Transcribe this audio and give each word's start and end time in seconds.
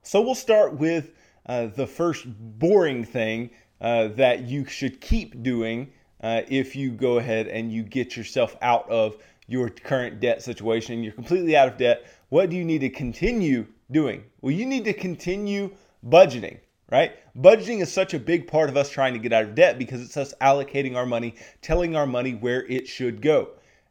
So 0.02 0.22
we'll 0.22 0.36
start 0.36 0.74
with 0.74 1.12
uh, 1.46 1.68
the 1.68 1.88
first 1.88 2.26
boring 2.28 3.04
thing 3.04 3.52
uh, 3.80 4.10
that 4.10 4.44
you 4.44 4.66
should 4.66 5.02
keep 5.02 5.44
doing 5.44 5.92
uh, 6.22 6.42
if 6.48 6.76
you 6.76 6.92
go 6.92 7.18
ahead 7.18 7.48
and 7.48 7.72
you 7.72 7.84
get 7.84 8.16
yourself 8.16 8.56
out 8.62 8.90
of 8.90 9.18
your 9.48 9.70
current 9.70 10.20
debt 10.20 10.42
situation. 10.42 11.04
You're 11.04 11.14
completely 11.14 11.56
out 11.58 11.68
of 11.68 11.78
debt. 11.78 12.06
What 12.30 12.50
do 12.50 12.56
you 12.56 12.64
need 12.64 12.80
to 12.80 12.90
continue 12.90 13.68
doing? 13.92 14.24
Well, 14.40 14.52
you 14.52 14.66
need 14.66 14.86
to 14.86 14.94
continue 14.94 15.72
budgeting, 16.06 16.60
right? 16.90 17.14
Budgeting 17.38 17.82
is 17.82 17.92
such 17.92 18.14
a 18.14 18.20
big 18.20 18.48
part 18.48 18.70
of 18.70 18.78
us 18.78 18.90
trying 18.90 19.14
to 19.14 19.20
get 19.20 19.34
out 19.34 19.44
of 19.44 19.56
debt 19.56 19.78
because 19.78 20.02
it's 20.02 20.18
us 20.18 20.34
allocating 20.42 20.96
our 20.96 21.06
money, 21.06 21.36
telling 21.62 21.96
our 21.96 22.06
money 22.06 22.34
where 22.34 22.66
it 22.66 22.88
should 22.88 23.22
go. 23.22 23.50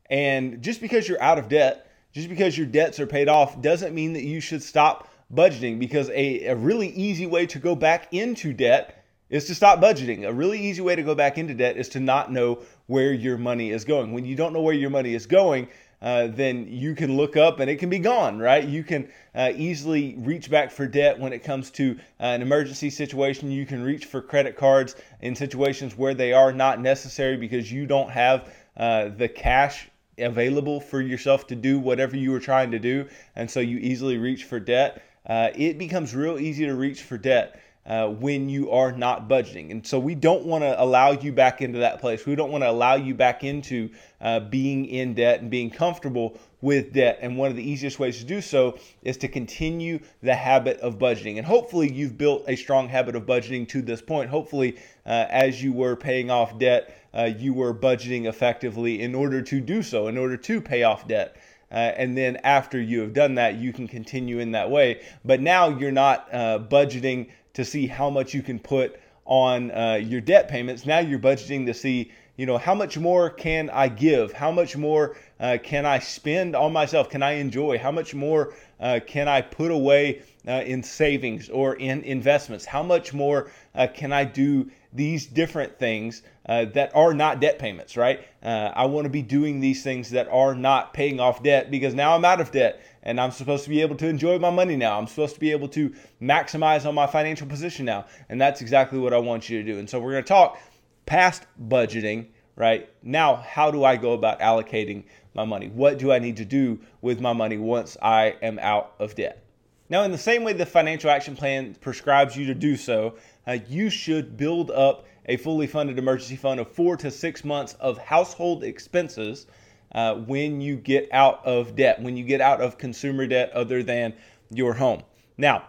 And 0.08 0.62
just 0.62 0.80
because 0.80 1.08
you're 1.08 1.22
out 1.22 1.38
of 1.38 1.48
debt, 1.48 1.86
just 2.12 2.28
because 2.28 2.58
your 2.58 2.66
debts 2.66 2.98
are 2.98 3.06
paid 3.06 3.28
off, 3.28 3.60
doesn't 3.62 3.94
mean 3.94 4.12
that 4.14 4.24
you 4.24 4.40
should 4.40 4.62
stop 4.62 5.08
budgeting 5.32 5.78
because 5.78 6.10
a, 6.10 6.46
a 6.46 6.56
really 6.56 6.88
easy 6.88 7.26
way 7.26 7.46
to 7.46 7.58
go 7.58 7.74
back 7.74 8.12
into 8.12 8.52
debt 8.52 9.04
is 9.28 9.44
to 9.46 9.54
stop 9.54 9.80
budgeting. 9.80 10.28
A 10.28 10.32
really 10.32 10.58
easy 10.58 10.82
way 10.82 10.96
to 10.96 11.02
go 11.04 11.14
back 11.14 11.38
into 11.38 11.54
debt 11.54 11.76
is 11.76 11.88
to 11.90 12.00
not 12.00 12.32
know 12.32 12.60
where 12.86 13.12
your 13.12 13.38
money 13.38 13.70
is 13.70 13.84
going. 13.84 14.12
When 14.12 14.24
you 14.24 14.34
don't 14.34 14.52
know 14.52 14.60
where 14.60 14.74
your 14.74 14.90
money 14.90 15.14
is 15.14 15.26
going, 15.26 15.68
uh, 16.02 16.28
then 16.28 16.66
you 16.68 16.94
can 16.94 17.16
look 17.16 17.36
up 17.36 17.60
and 17.60 17.70
it 17.70 17.76
can 17.76 17.90
be 17.90 17.98
gone, 17.98 18.38
right? 18.38 18.64
You 18.64 18.82
can 18.82 19.08
uh, 19.34 19.52
easily 19.54 20.14
reach 20.18 20.50
back 20.50 20.70
for 20.70 20.86
debt 20.86 21.18
when 21.18 21.32
it 21.32 21.44
comes 21.44 21.70
to 21.72 21.98
uh, 22.18 22.24
an 22.24 22.42
emergency 22.42 22.90
situation. 22.90 23.50
You 23.50 23.66
can 23.66 23.82
reach 23.82 24.06
for 24.06 24.22
credit 24.22 24.56
cards 24.56 24.96
in 25.20 25.34
situations 25.34 25.96
where 25.96 26.14
they 26.14 26.32
are 26.32 26.52
not 26.52 26.80
necessary 26.80 27.36
because 27.36 27.70
you 27.70 27.86
don't 27.86 28.10
have 28.10 28.52
uh, 28.76 29.08
the 29.08 29.28
cash 29.28 29.88
available 30.18 30.80
for 30.80 31.00
yourself 31.00 31.46
to 31.48 31.54
do 31.54 31.78
whatever 31.78 32.16
you 32.16 32.30
were 32.30 32.40
trying 32.40 32.70
to 32.70 32.78
do. 32.78 33.06
And 33.36 33.50
so 33.50 33.60
you 33.60 33.78
easily 33.78 34.16
reach 34.16 34.44
for 34.44 34.58
debt. 34.58 35.02
Uh, 35.26 35.50
it 35.54 35.78
becomes 35.78 36.14
real 36.14 36.38
easy 36.38 36.64
to 36.66 36.74
reach 36.74 37.02
for 37.02 37.18
debt 37.18 37.60
uh, 37.90 38.06
when 38.06 38.48
you 38.48 38.70
are 38.70 38.92
not 38.92 39.28
budgeting. 39.28 39.72
And 39.72 39.84
so 39.84 39.98
we 39.98 40.14
don't 40.14 40.44
want 40.44 40.62
to 40.62 40.80
allow 40.80 41.10
you 41.10 41.32
back 41.32 41.60
into 41.60 41.80
that 41.80 42.00
place. 42.00 42.24
We 42.24 42.36
don't 42.36 42.52
want 42.52 42.62
to 42.62 42.70
allow 42.70 42.94
you 42.94 43.16
back 43.16 43.42
into 43.42 43.90
uh, 44.20 44.38
being 44.38 44.86
in 44.86 45.14
debt 45.14 45.40
and 45.40 45.50
being 45.50 45.70
comfortable 45.70 46.38
with 46.60 46.92
debt. 46.92 47.18
And 47.20 47.36
one 47.36 47.50
of 47.50 47.56
the 47.56 47.68
easiest 47.68 47.98
ways 47.98 48.18
to 48.18 48.24
do 48.24 48.40
so 48.40 48.78
is 49.02 49.16
to 49.16 49.28
continue 49.28 49.98
the 50.22 50.36
habit 50.36 50.78
of 50.78 50.98
budgeting. 51.00 51.38
And 51.38 51.44
hopefully, 51.44 51.90
you've 51.90 52.16
built 52.16 52.44
a 52.46 52.54
strong 52.54 52.88
habit 52.88 53.16
of 53.16 53.26
budgeting 53.26 53.66
to 53.70 53.82
this 53.82 54.00
point. 54.00 54.30
Hopefully, 54.30 54.76
uh, 55.04 55.26
as 55.28 55.60
you 55.60 55.72
were 55.72 55.96
paying 55.96 56.30
off 56.30 56.60
debt, 56.60 56.96
uh, 57.12 57.30
you 57.36 57.52
were 57.52 57.74
budgeting 57.74 58.26
effectively 58.26 59.02
in 59.02 59.16
order 59.16 59.42
to 59.42 59.60
do 59.60 59.82
so, 59.82 60.06
in 60.06 60.16
order 60.16 60.36
to 60.36 60.60
pay 60.60 60.84
off 60.84 61.08
debt. 61.08 61.38
Uh, 61.72 61.74
and 61.96 62.16
then 62.16 62.36
after 62.42 62.80
you 62.80 63.00
have 63.00 63.12
done 63.12 63.36
that, 63.36 63.56
you 63.56 63.72
can 63.72 63.86
continue 63.86 64.40
in 64.40 64.52
that 64.52 64.68
way. 64.68 65.00
But 65.24 65.40
now 65.40 65.68
you're 65.68 65.92
not 65.92 66.28
uh, 66.32 66.58
budgeting 66.58 67.30
to 67.54 67.64
see 67.64 67.86
how 67.86 68.10
much 68.10 68.34
you 68.34 68.42
can 68.42 68.58
put 68.58 68.98
on 69.24 69.70
uh, 69.70 69.94
your 69.94 70.20
debt 70.20 70.48
payments. 70.48 70.86
Now 70.86 70.98
you're 70.98 71.18
budgeting 71.18 71.66
to 71.66 71.74
see, 71.74 72.10
you 72.36 72.46
know, 72.46 72.58
how 72.58 72.74
much 72.74 72.98
more 72.98 73.30
can 73.30 73.70
I 73.70 73.88
give? 73.88 74.32
How 74.32 74.50
much 74.50 74.76
more 74.76 75.16
uh, 75.38 75.58
can 75.62 75.86
I 75.86 75.98
spend 75.98 76.56
on 76.56 76.72
myself? 76.72 77.10
Can 77.10 77.22
I 77.22 77.32
enjoy? 77.32 77.78
How 77.78 77.92
much 77.92 78.14
more 78.14 78.54
uh, 78.80 79.00
can 79.06 79.28
I 79.28 79.42
put 79.42 79.70
away 79.70 80.22
uh, 80.48 80.62
in 80.66 80.82
savings 80.82 81.48
or 81.48 81.74
in 81.74 82.02
investments? 82.02 82.64
How 82.64 82.82
much 82.82 83.12
more 83.12 83.50
uh, 83.74 83.86
can 83.92 84.12
I 84.12 84.24
do 84.24 84.70
these 84.92 85.26
different 85.26 85.78
things 85.78 86.22
uh, 86.50 86.64
that 86.64 86.90
are 86.96 87.14
not 87.14 87.40
debt 87.40 87.60
payments, 87.60 87.96
right? 87.96 88.26
Uh, 88.42 88.72
I 88.74 88.86
want 88.86 89.04
to 89.04 89.08
be 89.08 89.22
doing 89.22 89.60
these 89.60 89.84
things 89.84 90.10
that 90.10 90.26
are 90.26 90.52
not 90.52 90.92
paying 90.92 91.20
off 91.20 91.44
debt 91.44 91.70
because 91.70 91.94
now 91.94 92.16
I'm 92.16 92.24
out 92.24 92.40
of 92.40 92.50
debt 92.50 92.82
and 93.04 93.20
I'm 93.20 93.30
supposed 93.30 93.62
to 93.64 93.70
be 93.70 93.80
able 93.82 93.94
to 93.98 94.08
enjoy 94.08 94.36
my 94.40 94.50
money 94.50 94.74
now. 94.74 94.98
I'm 94.98 95.06
supposed 95.06 95.34
to 95.34 95.40
be 95.40 95.52
able 95.52 95.68
to 95.68 95.94
maximize 96.20 96.86
on 96.86 96.96
my 96.96 97.06
financial 97.06 97.46
position 97.46 97.86
now. 97.86 98.06
And 98.28 98.40
that's 98.40 98.60
exactly 98.62 98.98
what 98.98 99.14
I 99.14 99.18
want 99.18 99.48
you 99.48 99.62
to 99.62 99.72
do. 99.72 99.78
And 99.78 99.88
so 99.88 100.00
we're 100.00 100.10
going 100.10 100.24
to 100.24 100.28
talk 100.28 100.58
past 101.06 101.46
budgeting, 101.68 102.26
right? 102.56 102.90
Now, 103.00 103.36
how 103.36 103.70
do 103.70 103.84
I 103.84 103.94
go 103.94 104.12
about 104.14 104.40
allocating 104.40 105.04
my 105.34 105.44
money? 105.44 105.68
What 105.68 106.00
do 106.00 106.10
I 106.10 106.18
need 106.18 106.38
to 106.38 106.44
do 106.44 106.80
with 107.00 107.20
my 107.20 107.32
money 107.32 107.58
once 107.58 107.96
I 108.02 108.34
am 108.42 108.58
out 108.58 108.94
of 108.98 109.14
debt? 109.14 109.44
Now, 109.88 110.02
in 110.02 110.10
the 110.10 110.18
same 110.18 110.42
way 110.42 110.52
the 110.52 110.66
financial 110.66 111.10
action 111.10 111.36
plan 111.36 111.76
prescribes 111.80 112.36
you 112.36 112.46
to 112.46 112.54
do 112.54 112.74
so, 112.76 113.18
uh, 113.46 113.58
you 113.68 113.88
should 113.88 114.36
build 114.36 114.72
up 114.72 115.06
a 115.30 115.36
fully 115.36 115.68
funded 115.68 115.96
emergency 115.96 116.34
fund 116.34 116.58
of 116.58 116.68
four 116.72 116.96
to 116.96 117.08
six 117.08 117.44
months 117.44 117.74
of 117.74 117.96
household 117.98 118.64
expenses 118.64 119.46
uh, 119.92 120.16
when 120.16 120.60
you 120.60 120.74
get 120.74 121.08
out 121.12 121.46
of 121.46 121.76
debt, 121.76 122.02
when 122.02 122.16
you 122.16 122.24
get 122.24 122.40
out 122.40 122.60
of 122.60 122.78
consumer 122.78 123.28
debt 123.28 123.52
other 123.52 123.84
than 123.84 124.12
your 124.50 124.74
home. 124.74 125.04
Now, 125.38 125.68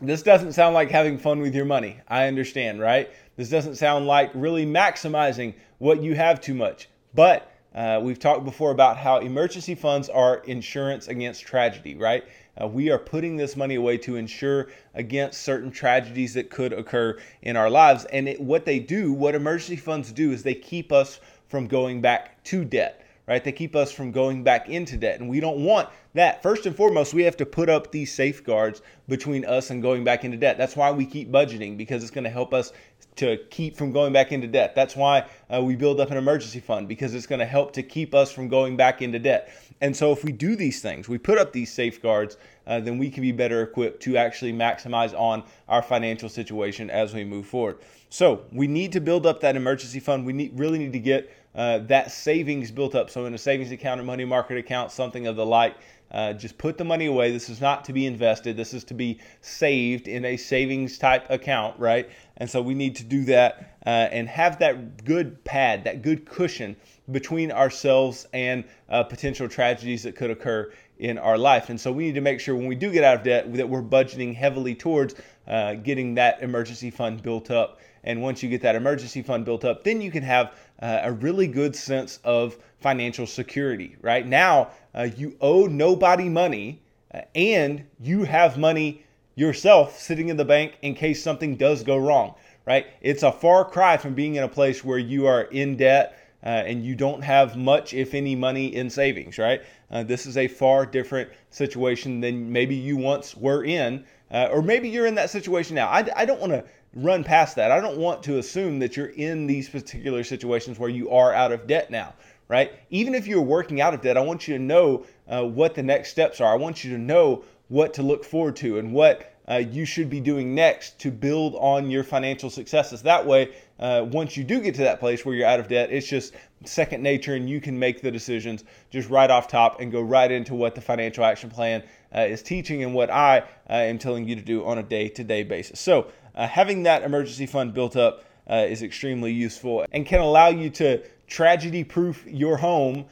this 0.00 0.22
doesn't 0.22 0.52
sound 0.52 0.74
like 0.74 0.90
having 0.90 1.18
fun 1.18 1.40
with 1.40 1.54
your 1.54 1.66
money. 1.66 2.00
I 2.08 2.28
understand, 2.28 2.80
right? 2.80 3.10
This 3.36 3.50
doesn't 3.50 3.76
sound 3.76 4.06
like 4.06 4.30
really 4.34 4.64
maximizing 4.64 5.54
what 5.76 6.02
you 6.02 6.14
have 6.14 6.40
too 6.40 6.54
much. 6.54 6.88
But 7.14 7.52
uh, 7.74 8.00
we've 8.02 8.18
talked 8.18 8.44
before 8.46 8.70
about 8.70 8.96
how 8.96 9.18
emergency 9.18 9.74
funds 9.74 10.08
are 10.08 10.38
insurance 10.38 11.08
against 11.08 11.42
tragedy, 11.42 11.94
right? 11.94 12.24
Uh, 12.60 12.66
we 12.66 12.90
are 12.90 12.98
putting 12.98 13.36
this 13.36 13.56
money 13.56 13.76
away 13.76 13.96
to 13.98 14.16
insure 14.16 14.68
against 14.94 15.42
certain 15.42 15.70
tragedies 15.70 16.34
that 16.34 16.50
could 16.50 16.72
occur 16.72 17.18
in 17.42 17.56
our 17.56 17.70
lives. 17.70 18.04
And 18.06 18.28
it, 18.28 18.40
what 18.40 18.64
they 18.64 18.78
do, 18.78 19.12
what 19.12 19.34
emergency 19.34 19.76
funds 19.76 20.12
do, 20.12 20.32
is 20.32 20.42
they 20.42 20.54
keep 20.54 20.92
us 20.92 21.20
from 21.48 21.66
going 21.66 22.00
back 22.00 22.42
to 22.44 22.64
debt 22.64 23.02
right? 23.26 23.44
They 23.44 23.52
keep 23.52 23.76
us 23.76 23.92
from 23.92 24.10
going 24.10 24.42
back 24.42 24.68
into 24.68 24.96
debt. 24.96 25.20
And 25.20 25.28
we 25.28 25.40
don't 25.40 25.64
want 25.64 25.88
that. 26.14 26.42
First 26.42 26.66
and 26.66 26.74
foremost, 26.74 27.14
we 27.14 27.22
have 27.22 27.36
to 27.38 27.46
put 27.46 27.68
up 27.68 27.90
these 27.90 28.12
safeguards 28.12 28.82
between 29.08 29.44
us 29.44 29.70
and 29.70 29.80
going 29.80 30.04
back 30.04 30.24
into 30.24 30.36
debt. 30.36 30.58
That's 30.58 30.76
why 30.76 30.90
we 30.90 31.06
keep 31.06 31.30
budgeting 31.30 31.76
because 31.76 32.02
it's 32.02 32.10
going 32.10 32.24
to 32.24 32.30
help 32.30 32.52
us 32.52 32.72
to 33.16 33.36
keep 33.50 33.76
from 33.76 33.92
going 33.92 34.12
back 34.12 34.32
into 34.32 34.46
debt. 34.46 34.74
That's 34.74 34.96
why 34.96 35.26
uh, 35.52 35.62
we 35.62 35.76
build 35.76 36.00
up 36.00 36.10
an 36.10 36.16
emergency 36.16 36.60
fund 36.60 36.88
because 36.88 37.14
it's 37.14 37.26
going 37.26 37.40
to 37.40 37.46
help 37.46 37.72
to 37.74 37.82
keep 37.82 38.14
us 38.14 38.32
from 38.32 38.48
going 38.48 38.76
back 38.76 39.02
into 39.02 39.18
debt. 39.18 39.52
And 39.80 39.96
so, 39.96 40.12
if 40.12 40.24
we 40.24 40.32
do 40.32 40.56
these 40.56 40.80
things, 40.80 41.08
we 41.08 41.18
put 41.18 41.38
up 41.38 41.52
these 41.52 41.72
safeguards, 41.72 42.36
uh, 42.66 42.80
then 42.80 42.98
we 42.98 43.10
can 43.10 43.22
be 43.22 43.32
better 43.32 43.62
equipped 43.62 44.02
to 44.04 44.16
actually 44.16 44.52
maximize 44.52 45.12
on 45.18 45.42
our 45.68 45.82
financial 45.82 46.28
situation 46.28 46.88
as 46.88 47.12
we 47.12 47.24
move 47.24 47.46
forward. 47.46 47.78
So, 48.08 48.44
we 48.52 48.66
need 48.66 48.92
to 48.92 49.00
build 49.00 49.26
up 49.26 49.40
that 49.40 49.56
emergency 49.56 50.00
fund. 50.00 50.24
We 50.24 50.32
need, 50.32 50.58
really 50.58 50.78
need 50.78 50.92
to 50.92 51.00
get 51.00 51.30
uh, 51.54 51.78
that 51.78 52.10
savings 52.10 52.70
built 52.70 52.94
up. 52.94 53.10
So 53.10 53.26
in 53.26 53.34
a 53.34 53.38
savings 53.38 53.72
account 53.72 54.00
or 54.00 54.04
money 54.04 54.24
market 54.24 54.56
account, 54.56 54.90
something 54.90 55.26
of 55.26 55.36
the 55.36 55.44
like, 55.44 55.76
uh, 56.10 56.32
just 56.34 56.58
put 56.58 56.76
the 56.76 56.84
money 56.84 57.06
away. 57.06 57.30
This 57.30 57.48
is 57.48 57.60
not 57.60 57.84
to 57.86 57.92
be 57.92 58.06
invested. 58.06 58.56
This 58.56 58.74
is 58.74 58.84
to 58.84 58.94
be 58.94 59.18
saved 59.40 60.08
in 60.08 60.24
a 60.26 60.36
savings 60.36 60.98
type 60.98 61.30
account, 61.30 61.78
right? 61.78 62.10
And 62.42 62.50
so 62.50 62.60
we 62.60 62.74
need 62.74 62.96
to 62.96 63.04
do 63.04 63.24
that 63.26 63.78
uh, 63.86 64.08
and 64.10 64.28
have 64.28 64.58
that 64.58 65.04
good 65.04 65.44
pad, 65.44 65.84
that 65.84 66.02
good 66.02 66.26
cushion 66.26 66.74
between 67.12 67.52
ourselves 67.52 68.26
and 68.32 68.64
uh, 68.88 69.04
potential 69.04 69.48
tragedies 69.48 70.02
that 70.02 70.16
could 70.16 70.32
occur 70.32 70.72
in 70.98 71.18
our 71.18 71.38
life. 71.38 71.70
And 71.70 71.80
so 71.80 71.92
we 71.92 72.06
need 72.06 72.16
to 72.16 72.20
make 72.20 72.40
sure 72.40 72.56
when 72.56 72.66
we 72.66 72.74
do 72.74 72.90
get 72.90 73.04
out 73.04 73.18
of 73.18 73.22
debt 73.22 73.54
that 73.54 73.68
we're 73.68 73.80
budgeting 73.80 74.34
heavily 74.34 74.74
towards 74.74 75.14
uh, 75.46 75.74
getting 75.74 76.16
that 76.16 76.42
emergency 76.42 76.90
fund 76.90 77.22
built 77.22 77.52
up. 77.52 77.78
And 78.02 78.20
once 78.20 78.42
you 78.42 78.48
get 78.48 78.62
that 78.62 78.74
emergency 78.74 79.22
fund 79.22 79.44
built 79.44 79.64
up, 79.64 79.84
then 79.84 80.00
you 80.00 80.10
can 80.10 80.24
have 80.24 80.56
uh, 80.80 81.02
a 81.04 81.12
really 81.12 81.46
good 81.46 81.76
sense 81.76 82.18
of 82.24 82.58
financial 82.80 83.24
security. 83.24 83.94
Right 84.00 84.26
now, 84.26 84.72
uh, 84.96 85.06
you 85.16 85.36
owe 85.40 85.66
nobody 85.66 86.28
money, 86.28 86.82
uh, 87.14 87.20
and 87.36 87.84
you 88.00 88.24
have 88.24 88.58
money 88.58 89.04
yourself 89.34 89.98
sitting 89.98 90.28
in 90.28 90.36
the 90.36 90.44
bank 90.44 90.78
in 90.82 90.94
case 90.94 91.22
something 91.22 91.56
does 91.56 91.82
go 91.82 91.96
wrong. 91.96 92.34
Right? 92.64 92.86
It's 93.00 93.22
a 93.22 93.32
far 93.32 93.64
cry 93.64 93.96
from 93.96 94.14
being 94.14 94.36
in 94.36 94.44
a 94.44 94.48
place 94.48 94.84
where 94.84 94.98
you 94.98 95.26
are 95.26 95.42
in 95.42 95.76
debt. 95.76 96.18
Uh, 96.44 96.48
and 96.66 96.84
you 96.84 96.96
don't 96.96 97.22
have 97.22 97.56
much, 97.56 97.94
if 97.94 98.14
any, 98.14 98.34
money 98.34 98.74
in 98.74 98.90
savings, 98.90 99.38
right? 99.38 99.62
Uh, 99.92 100.02
this 100.02 100.26
is 100.26 100.36
a 100.36 100.48
far 100.48 100.84
different 100.84 101.30
situation 101.50 102.20
than 102.20 102.50
maybe 102.50 102.74
you 102.74 102.96
once 102.96 103.36
were 103.36 103.64
in, 103.64 104.04
uh, 104.32 104.48
or 104.50 104.60
maybe 104.60 104.88
you're 104.88 105.06
in 105.06 105.14
that 105.14 105.30
situation 105.30 105.76
now. 105.76 105.86
I, 105.86 106.04
I 106.16 106.24
don't 106.24 106.40
want 106.40 106.50
to 106.50 106.64
run 106.94 107.22
past 107.22 107.54
that. 107.54 107.70
I 107.70 107.80
don't 107.80 107.96
want 107.96 108.24
to 108.24 108.38
assume 108.38 108.80
that 108.80 108.96
you're 108.96 109.10
in 109.10 109.46
these 109.46 109.68
particular 109.68 110.24
situations 110.24 110.80
where 110.80 110.90
you 110.90 111.10
are 111.10 111.32
out 111.32 111.52
of 111.52 111.68
debt 111.68 111.92
now, 111.92 112.12
right? 112.48 112.72
Even 112.90 113.14
if 113.14 113.28
you're 113.28 113.40
working 113.40 113.80
out 113.80 113.94
of 113.94 114.02
debt, 114.02 114.16
I 114.16 114.20
want 114.22 114.48
you 114.48 114.58
to 114.58 114.62
know 114.62 115.06
uh, 115.28 115.44
what 115.44 115.76
the 115.76 115.82
next 115.84 116.10
steps 116.10 116.40
are. 116.40 116.52
I 116.52 116.56
want 116.56 116.82
you 116.82 116.90
to 116.90 116.98
know 116.98 117.44
what 117.72 117.94
to 117.94 118.02
look 118.02 118.22
forward 118.22 118.54
to 118.54 118.78
and 118.78 118.92
what 118.92 119.34
uh, 119.48 119.54
you 119.56 119.86
should 119.86 120.10
be 120.10 120.20
doing 120.20 120.54
next 120.54 120.98
to 121.00 121.10
build 121.10 121.54
on 121.54 121.90
your 121.90 122.04
financial 122.04 122.50
successes. 122.50 123.00
That 123.02 123.24
way, 123.24 123.54
uh, 123.80 124.06
once 124.10 124.36
you 124.36 124.44
do 124.44 124.60
get 124.60 124.74
to 124.74 124.82
that 124.82 125.00
place 125.00 125.24
where 125.24 125.34
you're 125.34 125.46
out 125.48 125.58
of 125.58 125.68
debt, 125.68 125.90
it's 125.90 126.06
just 126.06 126.34
second 126.64 127.02
nature 127.02 127.34
and 127.34 127.48
you 127.48 127.62
can 127.62 127.78
make 127.78 128.02
the 128.02 128.10
decisions 128.10 128.62
just 128.90 129.08
right 129.08 129.30
off 129.30 129.48
top 129.48 129.80
and 129.80 129.90
go 129.90 130.02
right 130.02 130.30
into 130.30 130.54
what 130.54 130.74
the 130.74 130.82
financial 130.82 131.24
action 131.24 131.48
plan 131.48 131.82
uh, 132.14 132.20
is 132.20 132.42
teaching 132.42 132.82
and 132.82 132.92
what 132.92 133.10
I 133.10 133.38
uh, 133.38 133.72
am 133.72 133.98
telling 133.98 134.28
you 134.28 134.36
to 134.36 134.42
do 134.42 134.66
on 134.66 134.76
a 134.76 134.82
day 134.82 135.08
to 135.08 135.24
day 135.24 135.42
basis. 135.42 135.80
So, 135.80 136.08
uh, 136.34 136.46
having 136.46 136.82
that 136.82 137.02
emergency 137.02 137.46
fund 137.46 137.72
built 137.72 137.96
up 137.96 138.24
uh, 138.50 138.66
is 138.68 138.82
extremely 138.82 139.32
useful 139.32 139.86
and 139.92 140.04
can 140.04 140.20
allow 140.20 140.48
you 140.48 140.68
to 140.70 141.02
tragedy 141.26 141.84
proof 141.84 142.26
your 142.26 142.58
home 142.58 143.06